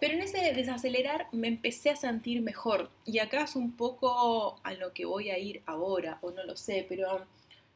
Pero 0.00 0.14
en 0.14 0.22
ese 0.22 0.52
desacelerar 0.52 1.28
me 1.30 1.46
empecé 1.46 1.90
a 1.90 1.96
sentir 1.96 2.42
mejor. 2.42 2.90
Y 3.04 3.20
acá 3.20 3.44
es 3.44 3.54
un 3.54 3.70
poco 3.70 4.58
a 4.64 4.74
lo 4.74 4.92
que 4.92 5.04
voy 5.04 5.30
a 5.30 5.38
ir 5.38 5.62
ahora, 5.66 6.18
o 6.22 6.32
no 6.32 6.42
lo 6.42 6.56
sé, 6.56 6.84
pero 6.88 7.24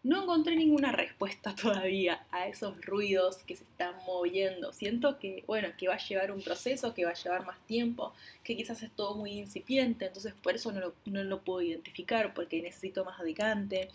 no 0.03 0.23
encontré 0.23 0.57
ninguna 0.57 0.93
respuesta 0.93 1.55
todavía 1.61 2.25
a 2.31 2.47
esos 2.47 2.85
ruidos 2.85 3.39
que 3.39 3.57
se 3.57 3.65
están 3.65 3.95
moviendo. 4.07 4.73
Siento 4.73 5.19
que, 5.19 5.45
bueno, 5.47 5.69
que 5.77 5.89
va 5.89 5.95
a 5.95 5.99
llevar 5.99 6.33
un 6.33 6.43
proceso, 6.43 6.95
que 6.95 7.05
va 7.05 7.11
a 7.11 7.15
llevar 7.15 7.45
más 7.45 7.59
tiempo, 7.67 8.15
que 8.43 8.57
quizás 8.57 8.83
es 8.83 8.91
todo 8.93 9.15
muy 9.15 9.33
incipiente, 9.33 10.07
entonces 10.07 10.35
por 10.43 10.55
eso 10.55 10.73
no 10.73 11.25
lo, 11.25 11.41
puedo 11.43 11.63
identificar, 11.63 12.35
porque 12.35 12.63
necesito 12.63 13.05
más 13.05 13.21
adelante, 13.21 13.89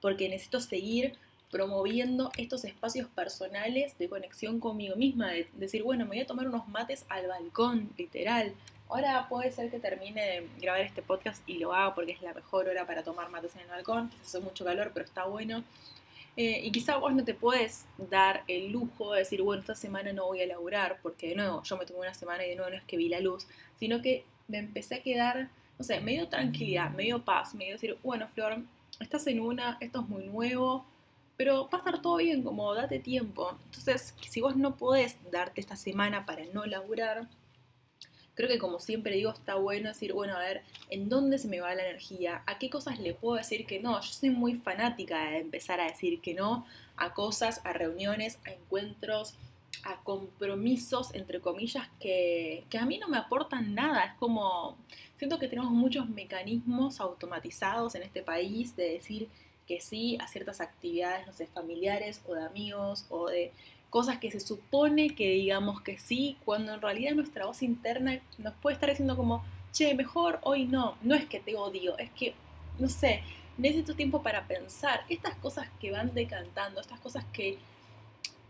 porque 0.00 0.28
necesito 0.28 0.60
seguir 0.60 1.14
promoviendo 1.50 2.30
estos 2.36 2.64
espacios 2.64 3.08
personales 3.08 3.96
de 3.98 4.08
conexión 4.08 4.60
conmigo 4.60 4.96
misma, 4.96 5.30
de 5.30 5.48
decir, 5.54 5.82
bueno, 5.82 6.04
me 6.04 6.10
voy 6.10 6.20
a 6.20 6.26
tomar 6.26 6.46
unos 6.46 6.68
mates 6.68 7.06
al 7.08 7.26
balcón, 7.26 7.90
literal, 7.96 8.52
Ahora 8.88 9.28
puede 9.28 9.52
ser 9.52 9.70
que 9.70 9.78
termine 9.78 10.22
de 10.22 10.48
grabar 10.60 10.80
este 10.80 11.02
podcast 11.02 11.46
y 11.46 11.58
lo 11.58 11.74
haga 11.74 11.94
porque 11.94 12.12
es 12.12 12.22
la 12.22 12.32
mejor 12.32 12.68
hora 12.68 12.86
para 12.86 13.02
tomar 13.02 13.28
mates 13.28 13.54
en 13.54 13.62
el 13.62 13.68
balcón. 13.68 14.10
Hace 14.22 14.40
mucho 14.40 14.64
calor, 14.64 14.92
pero 14.94 15.04
está 15.04 15.26
bueno. 15.26 15.62
Eh, 16.36 16.60
y 16.64 16.70
quizá 16.70 16.96
vos 16.96 17.12
no 17.12 17.22
te 17.24 17.34
puedes 17.34 17.84
dar 17.98 18.44
el 18.46 18.70
lujo 18.70 19.12
de 19.12 19.20
decir, 19.20 19.42
bueno, 19.42 19.60
esta 19.60 19.74
semana 19.74 20.12
no 20.12 20.26
voy 20.26 20.40
a 20.40 20.46
laburar, 20.46 21.00
porque 21.02 21.30
de 21.30 21.34
nuevo, 21.34 21.62
yo 21.64 21.76
me 21.76 21.84
tomé 21.84 22.00
una 22.00 22.14
semana 22.14 22.46
y 22.46 22.50
de 22.50 22.56
nuevo 22.56 22.70
no 22.70 22.76
es 22.76 22.84
que 22.84 22.96
vi 22.96 23.08
la 23.08 23.20
luz, 23.20 23.46
sino 23.78 24.00
que 24.00 24.24
me 24.46 24.58
empecé 24.58 24.94
a 24.94 25.02
quedar, 25.02 25.48
no 25.78 25.84
sé, 25.84 26.00
medio 26.00 26.28
tranquilidad, 26.28 26.90
medio 26.92 27.24
paz, 27.24 27.54
medio 27.54 27.72
decir, 27.72 27.98
bueno, 28.04 28.28
Flor, 28.28 28.58
estás 29.00 29.26
en 29.26 29.40
una, 29.40 29.78
esto 29.80 30.00
es 30.00 30.08
muy 30.08 30.24
nuevo, 30.24 30.86
pero 31.36 31.68
va 31.68 31.78
a 31.78 31.78
estar 31.78 32.00
todo 32.00 32.16
bien, 32.16 32.42
como 32.42 32.72
date 32.72 33.00
tiempo. 33.00 33.58
Entonces, 33.66 34.14
si 34.20 34.40
vos 34.40 34.56
no 34.56 34.76
podés 34.76 35.18
darte 35.30 35.60
esta 35.60 35.76
semana 35.76 36.24
para 36.24 36.44
no 36.54 36.64
laburar, 36.66 37.26
creo 38.38 38.48
que 38.48 38.60
como 38.60 38.78
siempre 38.78 39.16
digo, 39.16 39.32
está 39.32 39.56
bueno 39.56 39.88
decir, 39.88 40.12
bueno, 40.12 40.36
a 40.36 40.38
ver, 40.38 40.62
¿en 40.90 41.08
dónde 41.08 41.38
se 41.38 41.48
me 41.48 41.58
va 41.58 41.74
la 41.74 41.82
energía? 41.82 42.44
¿A 42.46 42.56
qué 42.60 42.70
cosas 42.70 43.00
le 43.00 43.12
puedo 43.12 43.34
decir 43.34 43.66
que 43.66 43.80
no? 43.80 44.00
Yo 44.00 44.12
soy 44.12 44.30
muy 44.30 44.54
fanática 44.54 45.30
de 45.30 45.38
empezar 45.38 45.80
a 45.80 45.86
decir 45.88 46.20
que 46.20 46.34
no 46.34 46.64
a 46.96 47.14
cosas, 47.14 47.60
a 47.64 47.72
reuniones, 47.72 48.38
a 48.46 48.50
encuentros, 48.52 49.34
a 49.82 49.96
compromisos, 50.04 51.12
entre 51.14 51.40
comillas, 51.40 51.88
que, 51.98 52.62
que 52.70 52.78
a 52.78 52.86
mí 52.86 52.98
no 52.98 53.08
me 53.08 53.18
aportan 53.18 53.74
nada. 53.74 54.04
Es 54.04 54.14
como, 54.20 54.78
siento 55.16 55.40
que 55.40 55.48
tenemos 55.48 55.72
muchos 55.72 56.08
mecanismos 56.08 57.00
automatizados 57.00 57.96
en 57.96 58.04
este 58.04 58.22
país 58.22 58.76
de 58.76 58.88
decir 58.88 59.28
que 59.66 59.80
sí 59.80 60.16
a 60.20 60.28
ciertas 60.28 60.60
actividades, 60.60 61.26
no 61.26 61.32
sé, 61.32 61.48
familiares 61.48 62.22
o 62.28 62.34
de 62.34 62.44
amigos 62.44 63.04
o 63.10 63.30
de 63.30 63.50
cosas 63.90 64.18
que 64.18 64.30
se 64.30 64.40
supone 64.40 65.14
que 65.14 65.30
digamos 65.30 65.80
que 65.80 65.98
sí, 65.98 66.36
cuando 66.44 66.74
en 66.74 66.80
realidad 66.80 67.14
nuestra 67.14 67.46
voz 67.46 67.62
interna 67.62 68.20
nos 68.38 68.54
puede 68.54 68.74
estar 68.74 68.90
diciendo 68.90 69.16
como, 69.16 69.44
che, 69.72 69.94
mejor 69.94 70.40
hoy 70.42 70.66
no, 70.66 70.96
no 71.02 71.14
es 71.14 71.26
que 71.26 71.40
te 71.40 71.56
odio, 71.56 71.96
es 71.98 72.10
que, 72.10 72.34
no 72.78 72.88
sé, 72.88 73.22
necesito 73.56 73.94
tiempo 73.94 74.22
para 74.22 74.46
pensar. 74.46 75.00
Estas 75.08 75.34
cosas 75.36 75.68
que 75.80 75.90
van 75.90 76.14
decantando, 76.14 76.80
estas 76.80 77.00
cosas 77.00 77.24
que, 77.32 77.58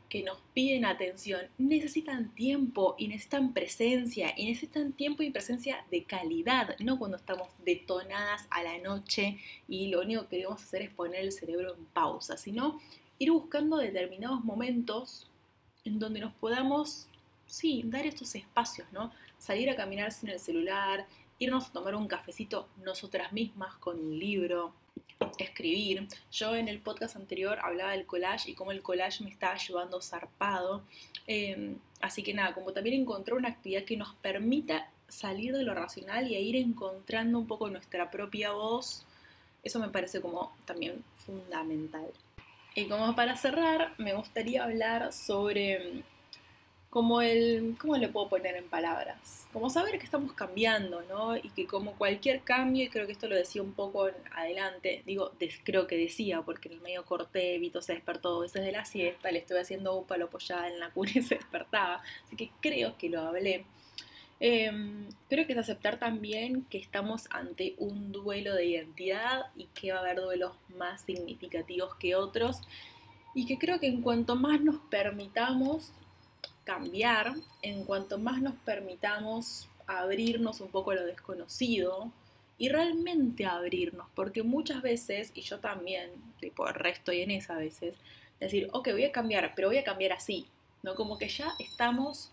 que 0.08 0.22
nos 0.22 0.38
piden 0.54 0.84
atención, 0.84 1.42
necesitan 1.56 2.34
tiempo 2.34 2.96
y 2.98 3.08
necesitan 3.08 3.52
presencia, 3.52 4.34
y 4.36 4.46
necesitan 4.46 4.92
tiempo 4.92 5.22
y 5.22 5.30
presencia 5.30 5.84
de 5.90 6.02
calidad, 6.04 6.76
no 6.80 6.98
cuando 6.98 7.16
estamos 7.16 7.48
detonadas 7.64 8.46
a 8.50 8.62
la 8.62 8.78
noche 8.78 9.38
y 9.68 9.88
lo 9.88 10.00
único 10.00 10.22
que 10.22 10.36
queremos 10.36 10.62
hacer 10.62 10.82
es 10.82 10.90
poner 10.90 11.20
el 11.20 11.32
cerebro 11.32 11.74
en 11.74 11.84
pausa, 11.86 12.36
sino 12.36 12.80
ir 13.18 13.30
buscando 13.32 13.76
determinados 13.76 14.44
momentos 14.44 15.26
en 15.84 15.98
donde 15.98 16.20
nos 16.20 16.32
podamos, 16.34 17.08
sí, 17.46 17.82
dar 17.86 18.06
estos 18.06 18.34
espacios, 18.34 18.86
¿no? 18.92 19.12
Salir 19.38 19.70
a 19.70 19.76
caminar 19.76 20.12
sin 20.12 20.28
el 20.28 20.40
celular, 20.40 21.06
irnos 21.38 21.68
a 21.68 21.72
tomar 21.72 21.94
un 21.94 22.08
cafecito 22.08 22.68
nosotras 22.84 23.32
mismas 23.32 23.74
con 23.76 23.98
un 23.98 24.18
libro, 24.18 24.74
escribir. 25.38 26.06
Yo 26.30 26.54
en 26.54 26.68
el 26.68 26.80
podcast 26.80 27.16
anterior 27.16 27.58
hablaba 27.62 27.92
del 27.92 28.06
collage 28.06 28.50
y 28.50 28.54
cómo 28.54 28.72
el 28.72 28.82
collage 28.82 29.24
me 29.24 29.30
está 29.30 29.52
ayudando 29.52 30.00
zarpado. 30.00 30.82
Em, 31.26 31.76
así 32.00 32.22
que 32.22 32.34
nada, 32.34 32.54
como 32.54 32.72
también 32.72 33.00
encontrar 33.00 33.36
una 33.36 33.48
actividad 33.48 33.84
que 33.84 33.96
nos 33.96 34.14
permita 34.16 34.90
salir 35.08 35.56
de 35.56 35.62
lo 35.62 35.74
racional 35.74 36.30
y 36.30 36.36
ir 36.36 36.56
encontrando 36.56 37.38
un 37.38 37.46
poco 37.46 37.70
nuestra 37.70 38.10
propia 38.10 38.52
voz, 38.52 39.04
eso 39.62 39.78
me 39.80 39.88
parece 39.88 40.20
como 40.20 40.56
también 40.66 41.02
fundamental. 41.16 42.12
Y 42.78 42.86
como 42.86 43.12
para 43.16 43.36
cerrar, 43.36 43.92
me 43.98 44.14
gustaría 44.14 44.62
hablar 44.62 45.12
sobre 45.12 46.04
como 46.90 47.20
el, 47.20 47.74
¿cómo 47.76 47.96
le 47.96 48.06
puedo 48.06 48.28
poner 48.28 48.54
en 48.54 48.68
palabras? 48.68 49.48
Como 49.52 49.68
saber 49.68 49.98
que 49.98 50.04
estamos 50.04 50.32
cambiando, 50.32 51.02
¿no? 51.08 51.36
Y 51.36 51.50
que 51.50 51.66
como 51.66 51.94
cualquier 51.94 52.42
cambio, 52.42 52.84
y 52.84 52.88
creo 52.88 53.06
que 53.06 53.12
esto 53.12 53.26
lo 53.26 53.34
decía 53.34 53.62
un 53.62 53.72
poco 53.72 54.08
adelante, 54.32 55.02
digo, 55.06 55.32
creo 55.64 55.88
que 55.88 55.96
decía, 55.96 56.42
porque 56.42 56.68
en 56.68 56.74
el 56.74 56.80
medio 56.80 57.04
corté, 57.04 57.58
Vito 57.58 57.82
se 57.82 57.94
despertó 57.94 58.38
veces 58.38 58.62
de 58.62 58.70
la 58.70 58.84
siesta, 58.84 59.32
le 59.32 59.40
estoy 59.40 59.58
haciendo 59.58 59.98
un 59.98 60.06
palo 60.06 60.26
apoyada 60.26 60.68
en 60.68 60.78
la 60.78 60.90
cuna 60.90 61.10
y 61.12 61.22
se 61.22 61.34
despertaba, 61.34 62.00
así 62.26 62.36
que 62.36 62.52
creo 62.60 62.96
que 62.96 63.10
lo 63.10 63.22
hablé. 63.22 63.64
Em, 64.40 65.08
creo 65.28 65.46
que 65.46 65.52
es 65.52 65.58
aceptar 65.58 65.98
también 65.98 66.64
que 66.70 66.78
estamos 66.78 67.26
ante 67.30 67.74
un 67.78 68.12
duelo 68.12 68.54
de 68.54 68.66
identidad 68.66 69.46
y 69.56 69.64
que 69.74 69.92
va 69.92 69.98
a 69.98 70.02
haber 70.02 70.20
duelos 70.20 70.52
más 70.76 71.00
significativos 71.02 71.96
que 71.96 72.14
otros 72.14 72.60
y 73.34 73.46
que 73.46 73.58
creo 73.58 73.80
que 73.80 73.88
en 73.88 74.00
cuanto 74.00 74.36
más 74.36 74.60
nos 74.60 74.76
permitamos 74.90 75.92
cambiar, 76.64 77.34
en 77.62 77.84
cuanto 77.84 78.18
más 78.18 78.40
nos 78.40 78.54
permitamos 78.64 79.68
abrirnos 79.86 80.60
un 80.60 80.68
poco 80.68 80.92
a 80.92 80.96
lo 80.96 81.04
desconocido 81.04 82.12
y 82.58 82.68
realmente 82.68 83.46
abrirnos, 83.46 84.06
porque 84.14 84.42
muchas 84.42 84.82
veces, 84.82 85.30
y 85.34 85.42
yo 85.42 85.60
también, 85.60 86.10
tipo, 86.40 86.68
el 86.68 86.74
resto 86.74 87.12
y 87.12 87.22
en 87.22 87.30
esa 87.30 87.54
a 87.54 87.58
veces, 87.58 87.94
decir, 88.40 88.68
ok, 88.72 88.88
voy 88.92 89.04
a 89.04 89.12
cambiar, 89.12 89.52
pero 89.54 89.68
voy 89.68 89.78
a 89.78 89.84
cambiar 89.84 90.12
así, 90.12 90.46
¿no? 90.82 90.94
Como 90.94 91.18
que 91.18 91.28
ya 91.28 91.52
estamos 91.58 92.30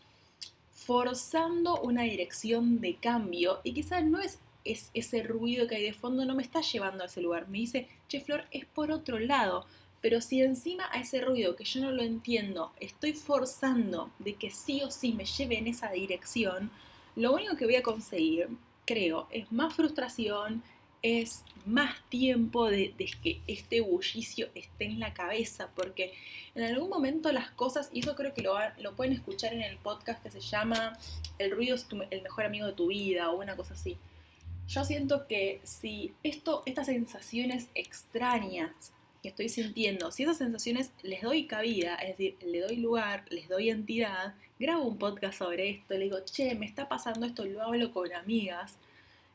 forzando 0.76 1.80
una 1.82 2.04
dirección 2.04 2.82
de 2.82 2.96
cambio 2.96 3.62
y 3.64 3.74
quizás 3.74 4.04
no 4.04 4.20
es, 4.20 4.40
es, 4.66 4.92
ese 4.94 5.24
ruido 5.24 5.68
que 5.68 5.78
hay 5.78 5.84
de 5.84 5.94
fondo 5.94 6.26
no 6.26 6.36
me 6.36 6.44
está 6.44 6.62
llevando 6.62 7.04
a 7.04 7.08
ese 7.08 7.22
lugar, 7.22 7.48
me 7.48 7.60
dice, 7.60 7.88
che 8.10 8.20
Flor, 8.20 8.44
es 8.52 8.66
por 8.66 8.92
otro 8.92 9.18
lado, 9.18 9.66
pero 10.02 10.22
si 10.22 10.42
encima 10.42 10.84
a 10.92 11.00
ese 11.00 11.22
ruido 11.22 11.56
que 11.56 11.64
yo 11.64 11.82
no 11.82 11.92
lo 11.92 12.04
entiendo, 12.04 12.74
estoy 12.80 13.14
forzando 13.14 14.12
de 14.20 14.36
que 14.36 14.52
sí 14.52 14.84
o 14.84 14.92
sí 14.92 15.14
me 15.14 15.26
lleve 15.26 15.58
en 15.58 15.68
esa 15.68 15.92
dirección, 15.92 16.70
lo 17.16 17.34
único 17.34 17.56
que 17.56 17.66
voy 17.66 17.78
a 17.78 17.82
conseguir, 17.82 18.50
creo, 18.86 19.28
es 19.32 19.52
más 19.52 19.74
frustración, 19.74 20.62
es 21.06 21.44
más 21.66 21.96
tiempo 22.10 22.70
de, 22.70 22.94
que 23.24 23.40
este 23.48 23.82
bullicio 23.82 24.50
esté 24.56 24.86
en 24.86 25.00
la 25.00 25.14
cabeza, 25.14 25.70
porque 25.76 26.14
en 26.54 26.64
algún 26.64 26.90
momento 26.90 27.32
las 27.32 27.50
cosas, 27.52 27.90
y 27.94 28.00
eso 28.00 28.16
creo 28.16 28.34
que 28.34 28.42
lo, 28.42 28.56
lo 28.80 28.96
pueden 28.96 29.14
escuchar 29.14 29.54
en 29.54 29.62
el 29.62 29.78
podcast 29.78 30.22
que 30.24 30.32
se 30.32 30.42
llama 30.42 30.98
El 31.38 31.52
ruido 31.52 31.76
es 31.76 31.88
el 32.10 32.22
mejor 32.22 32.46
amigo 32.46 32.68
de 32.68 32.74
tu 32.74 32.88
vida 32.88 33.30
o 33.30 33.40
una 33.42 33.56
cosa 33.56 33.74
así. 33.74 33.98
Yo 34.68 34.84
siento 34.84 35.28
que 35.28 35.60
si 35.64 36.14
esto, 36.24 36.64
estas 36.66 36.88
sensaciones 36.88 37.68
extrañas 37.76 38.92
estoy 39.28 39.50
sintiendo, 39.50 40.12
si 40.12 40.24
esas 40.24 40.38
sensaciones 40.38 40.92
les 41.04 41.22
doy 41.22 41.46
cabida, 41.46 41.96
es 41.96 42.10
decir, 42.10 42.38
le 42.46 42.62
doy 42.62 42.78
lugar, 42.78 43.26
les 43.30 43.48
doy 43.48 43.70
entidad, 43.70 44.36
grabo 44.60 44.84
un 44.86 44.98
podcast 44.98 45.40
sobre 45.40 45.70
esto, 45.70 45.94
le 45.96 46.06
digo, 46.06 46.20
che, 46.26 46.56
me 46.56 46.66
está 46.66 46.88
pasando 46.88 47.26
esto, 47.26 47.46
lo 47.46 47.62
hablo 47.62 47.92
con 47.92 48.12
amigas, 48.14 48.78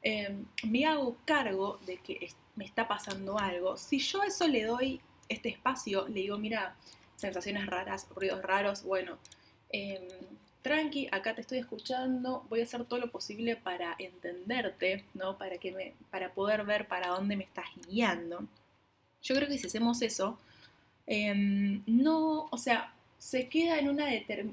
em, 0.03 0.45
me 0.65 0.87
hago 0.87 1.17
cargo 1.25 1.79
de 1.87 1.99
que 1.99 2.29
me 2.57 2.65
está 2.65 2.89
pasando 2.89 3.39
algo. 3.39 3.77
Si 3.77 3.99
yo 3.99 4.23
a 4.23 4.27
eso 4.27 4.47
le 4.49 4.65
doy 4.65 5.01
este 5.29 5.49
espacio, 5.49 6.09
le 6.09 6.21
digo, 6.21 6.39
mira, 6.39 6.77
sensaciones 7.17 7.67
raras, 7.67 8.09
ruidos 8.15 8.43
raros, 8.43 8.83
bueno, 8.83 9.19
em, 9.71 10.09
tranqui, 10.63 11.09
acá 11.13 11.35
te 11.35 11.41
estoy 11.41 11.59
escuchando, 11.59 12.45
voy 12.49 12.61
a 12.61 12.65
hacer 12.65 12.85
todo 12.85 13.01
lo 13.01 13.11
posible 13.11 13.57
para 13.57 13.95
entenderte, 13.99 15.05
¿no? 15.15 15.39
Para, 15.39 15.59
que 15.59 15.73
me, 15.73 15.95
para 16.11 16.33
poder 16.33 16.65
ver 16.65 16.89
para 16.89 17.09
dónde 17.09 17.37
me 17.37 17.45
estás 17.45 17.69
guiando. 17.89 18.47
Yo 19.23 19.35
creo 19.35 19.49
que 19.49 19.59
si 19.59 19.67
hacemos 19.67 20.03
eso, 20.03 20.39
em, 21.07 21.83
no, 21.87 22.49
o 22.51 22.59
sea, 22.59 22.95
se 23.21 23.49
queda, 23.49 23.79
en 23.79 23.91
una 23.91 24.07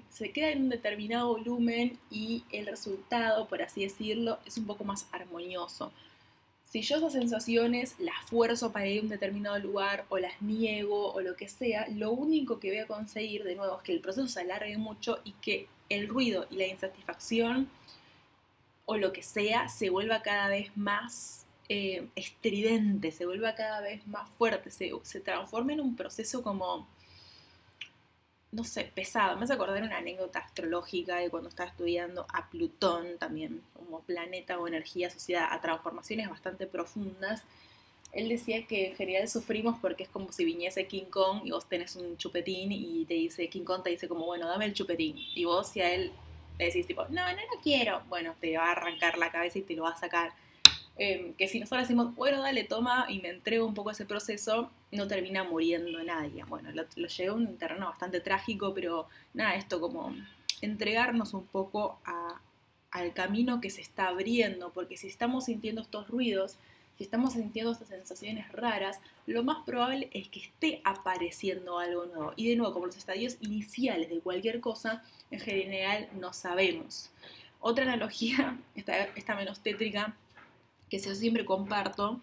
se 0.10 0.32
queda 0.32 0.50
en 0.50 0.64
un 0.64 0.70
determinado 0.70 1.30
volumen 1.30 1.98
y 2.12 2.44
el 2.52 2.68
resultado, 2.68 3.48
por 3.48 3.62
así 3.62 3.84
decirlo, 3.84 4.40
es 4.46 4.58
un 4.58 4.68
poco 4.68 4.84
más 4.84 5.08
armonioso. 5.14 5.92
Si 6.70 6.82
yo 6.82 6.98
esas 6.98 7.14
sensaciones 7.14 7.96
las 7.98 8.20
fuerzo 8.30 8.74
para 8.74 8.86
ir 8.88 9.00
a 9.00 9.04
un 9.04 9.10
determinado 9.10 9.58
lugar 9.58 10.06
o 10.10 10.18
las 10.18 10.42
niego 10.42 11.14
o 11.14 11.22
lo 11.22 11.38
que 11.38 11.48
sea, 11.48 11.88
lo 11.88 12.12
único 12.12 12.60
que 12.60 12.68
voy 12.70 12.80
a 12.80 12.88
conseguir 12.88 13.46
de 13.46 13.56
nuevo 13.56 13.78
es 13.78 13.84
que 13.84 13.94
el 13.94 14.02
proceso 14.02 14.28
se 14.28 14.42
alargue 14.42 14.78
mucho 14.78 15.20
y 15.24 15.32
que 15.42 15.68
el 15.88 16.10
ruido 16.10 16.46
y 16.52 16.58
la 16.58 16.68
insatisfacción 16.68 17.70
o 18.86 18.98
lo 18.98 19.14
que 19.14 19.24
sea 19.24 19.70
se 19.70 19.90
vuelva 19.90 20.22
cada 20.22 20.50
vez 20.50 20.76
más 20.76 21.46
eh, 21.70 22.06
estridente, 22.18 23.12
se 23.12 23.26
vuelva 23.26 23.56
cada 23.56 23.80
vez 23.80 24.06
más 24.08 24.30
fuerte, 24.38 24.72
se, 24.72 24.92
se 25.04 25.22
transforma 25.22 25.72
en 25.72 25.80
un 25.80 25.96
proceso 25.96 26.44
como, 26.44 26.86
no 28.52 28.64
sé, 28.64 28.92
pesado. 28.96 29.38
Me 29.38 29.44
hace 29.44 29.54
acordar 29.54 29.84
una 29.84 29.98
anécdota 29.98 30.40
astrológica 30.40 31.18
de 31.18 31.30
cuando 31.30 31.50
estaba 31.50 31.70
estudiando 31.70 32.26
a 32.34 32.50
Plutón 32.50 33.18
también, 33.18 33.62
como 33.74 34.02
planeta 34.02 34.60
o 34.60 34.68
energía 34.68 35.08
asociada 35.08 35.54
a 35.54 35.62
transformaciones 35.62 36.30
bastante 36.30 36.68
profundas. 36.68 37.44
Él 38.14 38.30
decía 38.30 38.66
que 38.66 38.88
en 38.88 38.96
general 38.96 39.28
sufrimos 39.28 39.78
porque 39.80 40.04
es 40.04 40.10
como 40.10 40.32
si 40.32 40.46
viniese 40.46 40.88
King 40.88 41.06
Kong 41.10 41.42
y 41.44 41.52
vos 41.52 41.68
tenés 41.68 41.96
un 41.98 42.18
chupetín 42.18 42.72
y 42.72 43.06
te 43.06 43.16
dice, 43.16 43.50
King 43.50 43.64
Kong 43.66 43.84
te 43.84 43.90
dice 43.90 44.08
como, 44.08 44.26
bueno, 44.26 44.48
dame 44.48 44.66
el 44.66 44.74
chupetín. 44.74 45.18
Y 45.36 45.44
vos 45.46 45.68
si 45.70 45.82
a 45.82 45.94
él 45.94 46.12
le 46.58 46.66
decís 46.66 46.88
tipo, 46.88 47.04
no, 47.10 47.22
no 47.30 47.42
lo 47.54 47.62
quiero, 47.62 48.02
bueno, 48.08 48.34
te 48.40 48.58
va 48.58 48.70
a 48.70 48.72
arrancar 48.72 49.18
la 49.18 49.32
cabeza 49.32 49.60
y 49.60 49.64
te 49.64 49.76
lo 49.76 49.84
va 49.84 49.92
a 49.92 50.00
sacar. 50.00 50.32
Em, 51.00 51.34
que 51.34 51.48
si 51.48 51.60
nosotros 51.60 51.84
decimos, 51.84 52.16
bueno, 52.16 52.42
dale, 52.42 52.64
toma 52.64 53.06
y 53.08 53.20
me 53.20 53.30
entrego 53.30 53.68
un 53.68 53.76
poco 53.76 53.90
a 53.90 53.92
ese 53.92 54.06
proceso, 54.06 54.72
no 54.92 55.08
termina 55.08 55.44
muriendo 55.44 56.04
nadie. 56.04 56.44
Bueno, 56.46 56.72
lo, 56.72 56.86
lo 56.96 57.08
a 57.08 57.34
un 57.34 57.58
terreno 57.58 57.86
bastante 57.86 58.20
trágico, 58.20 58.74
pero 58.74 59.08
nada, 59.34 59.56
esto 59.56 59.80
como 59.80 60.16
entregarnos 60.62 61.34
un 61.34 61.46
poco 61.46 62.00
al 62.92 63.14
camino 63.14 63.62
que 63.62 63.70
se 63.70 63.82
está 63.82 64.08
abriendo, 64.08 64.72
porque 64.72 64.98
si 64.98 65.08
estamos 65.08 65.46
sintiendo 65.46 65.82
estos 65.82 66.08
ruidos, 66.08 66.58
si 66.98 67.04
estamos 67.04 67.34
sintiendo 67.34 67.74
estas 67.74 67.90
sensaciones 67.90 68.52
raras, 68.52 69.00
lo 69.28 69.44
más 69.44 69.64
probable 69.66 70.10
es 70.14 70.30
que 70.30 70.40
esté 70.40 70.82
apareciendo 70.84 71.78
algo 71.78 72.08
nuevo. 72.08 72.34
Y 72.36 72.50
de 72.50 72.56
nuevo, 72.56 72.74
como 72.74 72.88
los 72.88 72.98
estadios 72.98 73.38
iniciales 73.40 74.10
de 74.10 74.20
cualquier 74.20 74.62
cosa, 74.62 75.04
en 75.30 75.40
general 75.40 76.10
no 76.20 76.34
sabemos. 76.34 77.12
Otra 77.60 77.84
analogía, 77.84 78.58
esta, 78.76 79.04
esta 79.16 79.36
menos 79.36 79.60
tétrica, 79.60 80.16
que 80.90 81.00
yo 81.00 81.14
siempre 81.16 81.46
comparto 81.46 82.22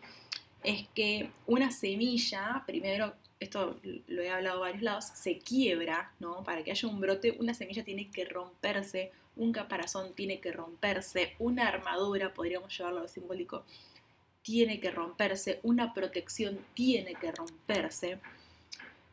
es 0.62 0.86
que 0.94 1.30
una 1.46 1.70
semilla, 1.70 2.64
primero, 2.66 3.14
esto 3.38 3.78
lo 4.06 4.22
he 4.22 4.30
hablado 4.30 4.60
varios 4.60 4.82
lados, 4.82 5.04
se 5.14 5.38
quiebra, 5.38 6.12
¿no? 6.20 6.42
Para 6.44 6.64
que 6.64 6.70
haya 6.70 6.88
un 6.88 7.00
brote, 7.00 7.36
una 7.38 7.54
semilla 7.54 7.84
tiene 7.84 8.10
que 8.10 8.24
romperse, 8.24 9.12
un 9.36 9.52
caparazón 9.52 10.14
tiene 10.14 10.40
que 10.40 10.52
romperse, 10.52 11.34
una 11.38 11.68
armadura, 11.68 12.32
podríamos 12.32 12.76
llevarlo 12.76 13.02
a 13.02 13.08
simbólico, 13.08 13.64
tiene 14.42 14.80
que 14.80 14.90
romperse, 14.90 15.60
una 15.62 15.92
protección 15.94 16.58
tiene 16.74 17.14
que 17.14 17.32
romperse. 17.32 18.18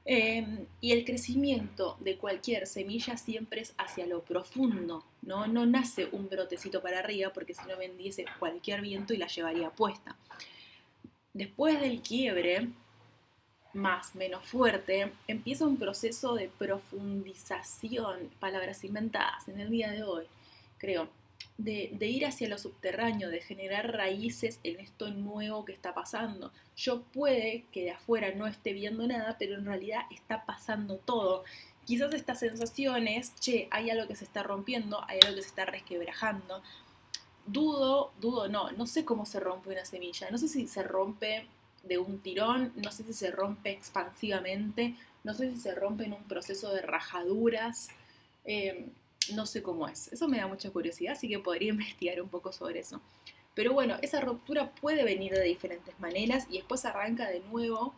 Em, 0.03 0.65
y 0.79 0.93
el 0.93 1.05
crecimiento 1.05 1.95
de 1.99 2.17
cualquier 2.17 2.65
semilla 2.65 3.17
siempre 3.17 3.61
es 3.61 3.73
hacia 3.77 4.07
lo 4.07 4.23
profundo, 4.23 5.05
¿no? 5.21 5.45
No 5.45 5.65
nace 5.67 6.07
un 6.11 6.27
brotecito 6.27 6.81
para 6.81 6.99
arriba 6.99 7.31
porque 7.33 7.53
si 7.53 7.61
no 7.67 7.77
vendiese 7.77 8.25
cualquier 8.39 8.81
viento 8.81 9.13
y 9.13 9.17
la 9.17 9.27
llevaría 9.27 9.69
puesta. 9.69 10.15
Después 11.33 11.79
del 11.79 12.01
quiebre, 12.01 12.69
más, 13.73 14.15
menos 14.15 14.45
fuerte, 14.45 15.11
empieza 15.27 15.65
un 15.65 15.77
proceso 15.77 16.35
de 16.35 16.49
profundización, 16.49 18.31
palabras 18.39 18.83
inventadas 18.83 19.47
en 19.47 19.59
el 19.59 19.69
día 19.69 19.91
de 19.91 20.03
hoy, 20.03 20.25
creo, 20.77 21.09
de, 21.63 22.07
ir 22.07 22.25
hacia 22.25 22.49
lo 22.49 22.57
subterráneo, 22.57 23.29
de 23.29 23.41
generar 23.41 23.91
raíces 23.91 24.59
en 24.63 24.79
esto 24.79 25.09
nuevo 25.09 25.65
que 25.65 25.73
está 25.73 25.93
pasando. 25.93 26.51
Yo 26.75 27.01
puede 27.01 27.65
que 27.71 27.83
de 27.83 27.91
afuera 27.91 28.33
no 28.35 28.47
esté 28.47 28.73
viendo 28.73 29.05
nada, 29.07 29.35
pero 29.37 29.55
en 29.55 29.65
realidad 29.65 30.01
está 30.11 30.45
pasando 30.45 30.97
todo. 30.97 31.43
Quizás 31.85 32.13
estas 32.13 32.39
sensaciones, 32.39 33.33
che, 33.39 33.67
hay 33.71 33.89
algo 33.89 34.07
que 34.07 34.15
se 34.15 34.25
está 34.25 34.43
rompiendo, 34.43 35.03
hay 35.07 35.19
algo 35.23 35.35
que 35.35 35.43
se 35.43 35.49
está 35.49 35.65
resquebrajando. 35.65 36.61
Dudo, 37.45 38.11
dudo, 38.19 38.47
no, 38.47 38.71
no 38.71 38.87
sé 38.87 39.03
cómo 39.03 39.25
se 39.25 39.39
rompe 39.39 39.71
una 39.71 39.85
semilla, 39.85 40.29
no 40.31 40.37
sé 40.37 40.47
si 40.47 40.67
se 40.67 40.83
rompe 40.83 41.47
de 41.83 41.97
un 41.97 42.19
tirón, 42.19 42.71
no 42.75 42.91
sé 42.91 43.03
si 43.03 43.13
se 43.13 43.31
rompe 43.31 43.71
expansivamente, 43.71 44.95
no 45.23 45.33
sé 45.33 45.51
si 45.51 45.57
se 45.57 45.73
rompe 45.73 46.05
en 46.05 46.13
un 46.13 46.23
proceso 46.23 46.73
de 46.73 46.81
rajaduras. 46.81 47.89
Eh, 48.45 48.87
no 49.33 49.45
sé 49.45 49.61
cómo 49.61 49.87
es. 49.87 50.11
Eso 50.11 50.27
me 50.27 50.37
da 50.37 50.47
mucha 50.47 50.69
curiosidad, 50.71 51.13
así 51.13 51.27
que 51.29 51.39
podría 51.39 51.69
investigar 51.71 52.21
un 52.21 52.29
poco 52.29 52.51
sobre 52.51 52.79
eso. 52.79 53.01
Pero 53.53 53.73
bueno, 53.73 53.97
esa 54.01 54.21
ruptura 54.21 54.71
puede 54.75 55.03
venir 55.03 55.33
de 55.33 55.43
diferentes 55.43 55.99
maneras 55.99 56.47
y 56.49 56.57
después 56.57 56.85
arranca 56.85 57.29
de 57.29 57.41
nuevo 57.41 57.93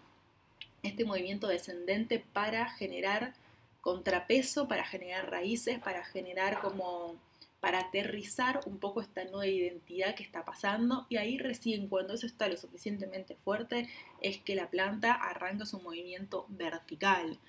este 0.82 1.06
movimiento 1.06 1.48
descendente 1.48 2.20
para 2.34 2.70
generar 2.70 3.34
contrapeso, 3.82 4.68
para 4.68 4.86
generar 4.86 5.30
raíces, 5.30 5.80
para 5.80 6.04
generar 6.04 6.60
como 6.62 7.16
para 7.60 7.80
aterrizar 7.80 8.60
un 8.66 8.78
poco 8.78 9.00
esta 9.00 9.24
nueva 9.24 9.48
identidad 9.48 10.16
que 10.16 10.24
está 10.24 10.44
pasando 10.44 11.06
y 11.08 11.16
ahí 11.16 11.38
recién 11.38 11.88
cuando 11.88 12.14
eso 12.14 12.26
está 12.26 12.50
lo 12.50 12.58
suficientemente 12.58 13.36
fuerte 13.36 13.88
es 14.20 14.38
que 14.40 14.56
la 14.56 14.70
planta 14.70 15.14
arranca 15.14 15.66
su 15.66 15.80
movimiento 15.80 16.46
vertical. 16.50 17.40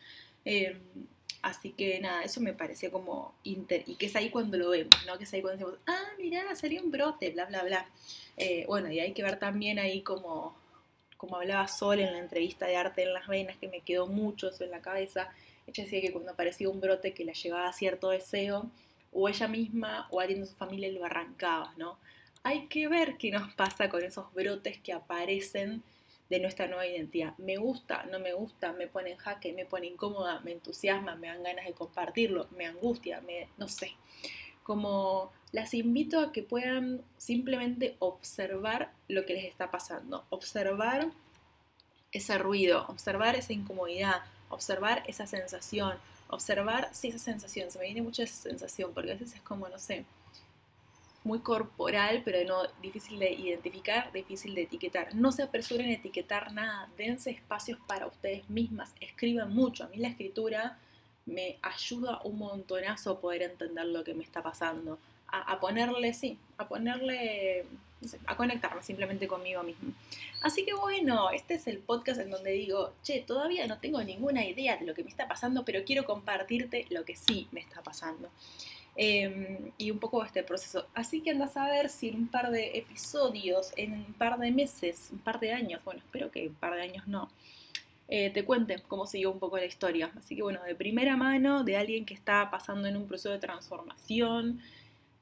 Em, 0.45 0.79
Así 1.45 1.73
que 1.73 2.01
nada, 2.01 2.23
eso 2.23 2.41
me 2.41 2.55
pareció 2.55 2.91
como 2.91 3.35
inter... 3.45 3.85
Y 3.87 3.97
que 3.97 4.07
es 4.07 4.17
ahí 4.17 4.31
cuando 4.31 4.57
lo 4.57 4.71
vemos, 4.71 4.97
¿no? 5.07 5.19
Que 5.19 5.25
es 5.25 5.35
ahí 5.35 5.43
cuando 5.43 5.59
decimos, 5.59 5.79
ah, 5.87 6.09
mirá, 6.19 6.57
salió 6.57 6.83
un 6.83 6.91
brote, 6.91 7.33
bla, 7.33 7.45
bla, 7.45 7.63
bla. 7.63 7.87
Eh, 8.39 8.65
bueno, 8.67 8.91
y 8.91 8.99
hay 8.99 9.13
que 9.13 9.23
ver 9.23 9.39
también 9.39 9.79
ahí 9.79 10.01
como, 10.01 10.57
como 11.19 11.37
hablaba 11.37 11.69
Sol 11.69 12.01
en 12.01 12.15
la 12.15 12.19
entrevista 12.19 12.65
de 12.65 12.77
Arte 12.77 13.03
en 13.03 13.13
las 13.13 13.29
Venas, 13.29 13.59
que 13.59 13.69
me 13.69 13.83
quedó 13.83 14.07
mucho 14.07 14.49
eso 14.49 14.65
en 14.65 14.71
la 14.71 14.81
cabeza. 14.81 15.29
Ella 15.67 15.85
decía 15.85 16.01
que 16.01 16.13
cuando 16.13 16.33
aparecía 16.33 16.71
un 16.71 16.81
brote 16.81 17.13
que 17.13 17.27
le 17.27 17.35
llevaba 17.35 17.71
cierto 17.75 18.09
deseo, 18.09 18.71
o 19.13 19.29
ella 19.29 19.47
misma 19.47 20.09
o 20.11 20.21
alguien 20.21 20.41
de 20.41 20.47
su 20.47 20.55
familia 20.55 20.91
lo 20.93 21.05
arrancaba, 21.05 21.75
¿no? 21.77 21.99
Hay 22.43 22.69
que 22.69 22.89
ver 22.89 23.19
qué 23.19 23.31
nos 23.31 23.53
pasa 23.53 23.91
con 23.91 24.03
esos 24.03 24.33
brotes 24.33 24.79
que 24.79 24.95
aparecen 24.95 25.83
de 26.31 26.41
nuestra 26.41 26.67
nueva 26.67 26.87
identidad. 26.87 27.37
Me 27.39 27.57
gusta, 27.57 28.05
no 28.05 28.19
me 28.19 28.33
gusta, 28.33 28.73
me 28.73 28.87
pone 28.87 29.13
en 29.13 29.17
jaque, 29.19 29.53
me 29.53 29.67
pone 29.67 29.87
incómoda, 29.87 30.41
me 30.41 30.53
entusiasma, 30.53 31.17
me 31.17 31.29
dan 31.29 31.43
ganas 31.43 31.67
de 31.67 31.73
compartirlo, 31.73 32.49
me 32.57 32.67
angustia, 32.67 33.21
me, 33.21 33.49
no 33.57 33.69
sé. 33.69 33.93
Como 34.63 35.31
las 35.53 35.75
invito 35.75 36.19
a 36.21 36.33
que 36.33 36.43
puedan 36.43 37.03
simplemente 37.19 37.97
observar 37.99 38.93
lo 39.09 39.27
que 39.27 39.35
les 39.35 39.45
está 39.45 39.71
pasando, 39.71 40.25
observar 40.31 41.09
ese 42.13 42.39
ruido, 42.39 42.87
observar 42.89 43.37
esa 43.37 43.53
incomodidad, 43.53 44.23
observar 44.49 45.03
esa 45.07 45.27
sensación, 45.27 45.99
observar, 46.29 46.89
sí, 46.93 47.09
esa 47.09 47.19
sensación, 47.19 47.71
se 47.71 47.79
me 47.79 47.85
viene 47.85 48.03
mucho 48.03 48.23
esa 48.23 48.37
sensación, 48.37 48.93
porque 48.95 49.11
a 49.11 49.15
veces 49.15 49.35
es 49.35 49.43
como, 49.43 49.69
no 49.69 49.79
sé, 49.79 50.05
muy 51.25 51.41
corporal, 51.41 52.23
pero 52.23 52.47
no 52.47 52.69
difícil 52.83 53.19
de 53.19 53.33
identificar, 53.33 54.13
difícil 54.13 54.55
de 54.55 54.63
etiquetar. 54.63 55.15
No 55.15 55.33
se 55.33 55.43
apresuren 55.43 55.89
a 55.89 55.95
etiquetar 55.95 56.53
nada, 56.53 56.89
dense 56.99 57.31
espacios 57.31 57.79
para 57.87 58.07
ustedes 58.07 58.49
mismas, 58.51 58.95
escriban 59.01 59.53
mucho. 59.53 59.85
A 59.85 59.89
mí 59.89 59.97
la 59.97 60.09
escritura 60.09 60.79
me 61.25 61.57
ayuda 61.63 62.21
un 62.25 62.39
montonazo 62.39 63.13
a 63.13 63.21
poder 63.21 63.43
entender 63.43 63.87
lo 63.87 64.05
que 64.05 64.13
me 64.13 64.23
está 64.23 64.43
pasando, 64.43 64.99
a, 65.27 65.59
ponerle, 65.59 66.13
sí, 66.13 66.39
a 66.59 66.69
ponerle, 66.69 67.65
no 68.01 68.09
sé, 68.09 68.21
a 68.27 68.37
conectarme 68.37 68.83
simplemente 68.83 69.27
conmigo 69.27 69.63
mismo. 69.63 69.93
Así 70.43 70.65
que 70.65 70.75
bueno, 70.75 71.31
este 71.31 71.55
es 71.55 71.67
el 71.67 71.79
podcast 71.79 72.21
en 72.21 72.31
donde 72.31 72.53
digo, 72.53 72.93
che, 73.03 73.21
todavía 73.21 73.67
no 73.67 73.79
tengo 73.79 74.03
ninguna 74.05 74.45
idea 74.45 74.77
de 74.77 74.85
lo 74.85 74.95
que 74.95 75.03
me 75.03 75.11
está 75.11 75.27
pasando, 75.27 75.65
pero 75.65 75.85
quiero 75.85 76.05
compartirte 76.05 76.87
lo 76.91 77.05
que 77.05 77.17
sí 77.17 77.49
me 77.51 77.61
está 77.61 77.83
pasando. 77.83 78.29
Em, 78.97 79.73
y 79.77 79.91
un 79.91 79.99
poco 79.99 80.25
este 80.25 80.45
proceso. 80.45 80.87
Así 80.95 81.21
que 81.21 81.31
andas 81.31 81.57
a 81.57 81.69
ver 81.69 81.89
si 81.89 82.09
en 82.09 82.17
un 82.17 82.29
par 82.29 82.51
de 82.51 82.79
episodios, 82.79 83.73
en 83.77 83.93
un 83.93 84.13
par 84.15 84.39
de 84.39 84.53
meses, 84.53 85.09
un 85.13 85.19
par 85.19 85.41
de 85.41 85.53
años, 85.53 85.81
bueno, 85.85 86.01
espero 86.01 86.31
que 86.31 86.47
un 86.49 86.55
par 86.55 86.75
de 86.75 86.83
años 86.83 87.09
no, 87.09 87.29
eh, 88.09 88.31
te 88.31 88.45
cuente 88.45 88.81
cómo 88.87 89.07
siguió 89.07 89.33
un 89.33 89.41
poco 89.41 89.57
la 89.57 89.65
historia. 89.65 90.13
Así 90.17 90.37
que 90.37 90.43
bueno, 90.43 90.63
de 90.63 90.77
primera 90.77 91.17
mano, 91.17 91.65
de 91.65 91.77
alguien 91.77 92.05
que 92.05 92.15
está 92.15 92.51
pasando 92.53 92.87
en 92.87 92.97
un 92.97 93.09
proceso 93.09 93.31
de 93.31 93.39
transformación, 93.41 94.61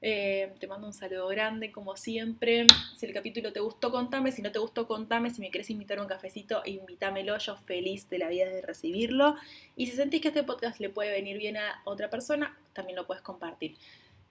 eh, 0.05 0.53
te 0.59 0.67
mando 0.67 0.89
un 0.89 0.93
saludo 0.93 1.29
grande, 1.29 1.71
como 1.71 1.97
siempre. 1.97 2.67
Si 2.97 3.07
el 3.07 3.15
capítulo 3.15 3.53
te 3.53 3.61
gustó, 3.61 3.93
contame. 3.93 4.33
Si 4.33 4.43
no 4.43 4.51
te 4.51 4.59
gustó, 4.59 4.89
contame. 4.89 5.31
Si 5.31 5.41
me 5.41 5.51
querés 5.53 5.71
invitar 5.71 5.99
a 5.99 6.03
un 6.03 6.09
cafecito, 6.09 6.61
invítamelo. 6.67 7.39
Yo 7.39 7.57
feliz 7.57 8.11
de 8.11 8.19
la 8.19 8.29
vida 8.29 8.47
de 8.47 8.63
recibirlo. 8.63 9.37
Y 9.77 9.87
si 9.87 9.93
sentís 9.93 10.21
que 10.21 10.29
este 10.29 10.43
podcast 10.43 10.81
le 10.81 10.91
puede 10.91 11.13
venir 11.13 11.39
bien 11.39 11.57
a 11.57 11.81
otra 11.85 12.11
persona, 12.11 12.59
también 12.73 12.97
lo 12.97 13.07
puedes 13.07 13.23
compartir. 13.23 13.77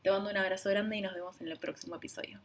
Te 0.04 0.12
mando 0.12 0.30
un 0.30 0.38
abrazo 0.38 0.70
grande 0.70 0.98
y 0.98 1.02
nos 1.02 1.14
vemos 1.14 1.40
en 1.40 1.48
el 1.48 1.58
próximo 1.58 1.96
episodio. 1.96 2.42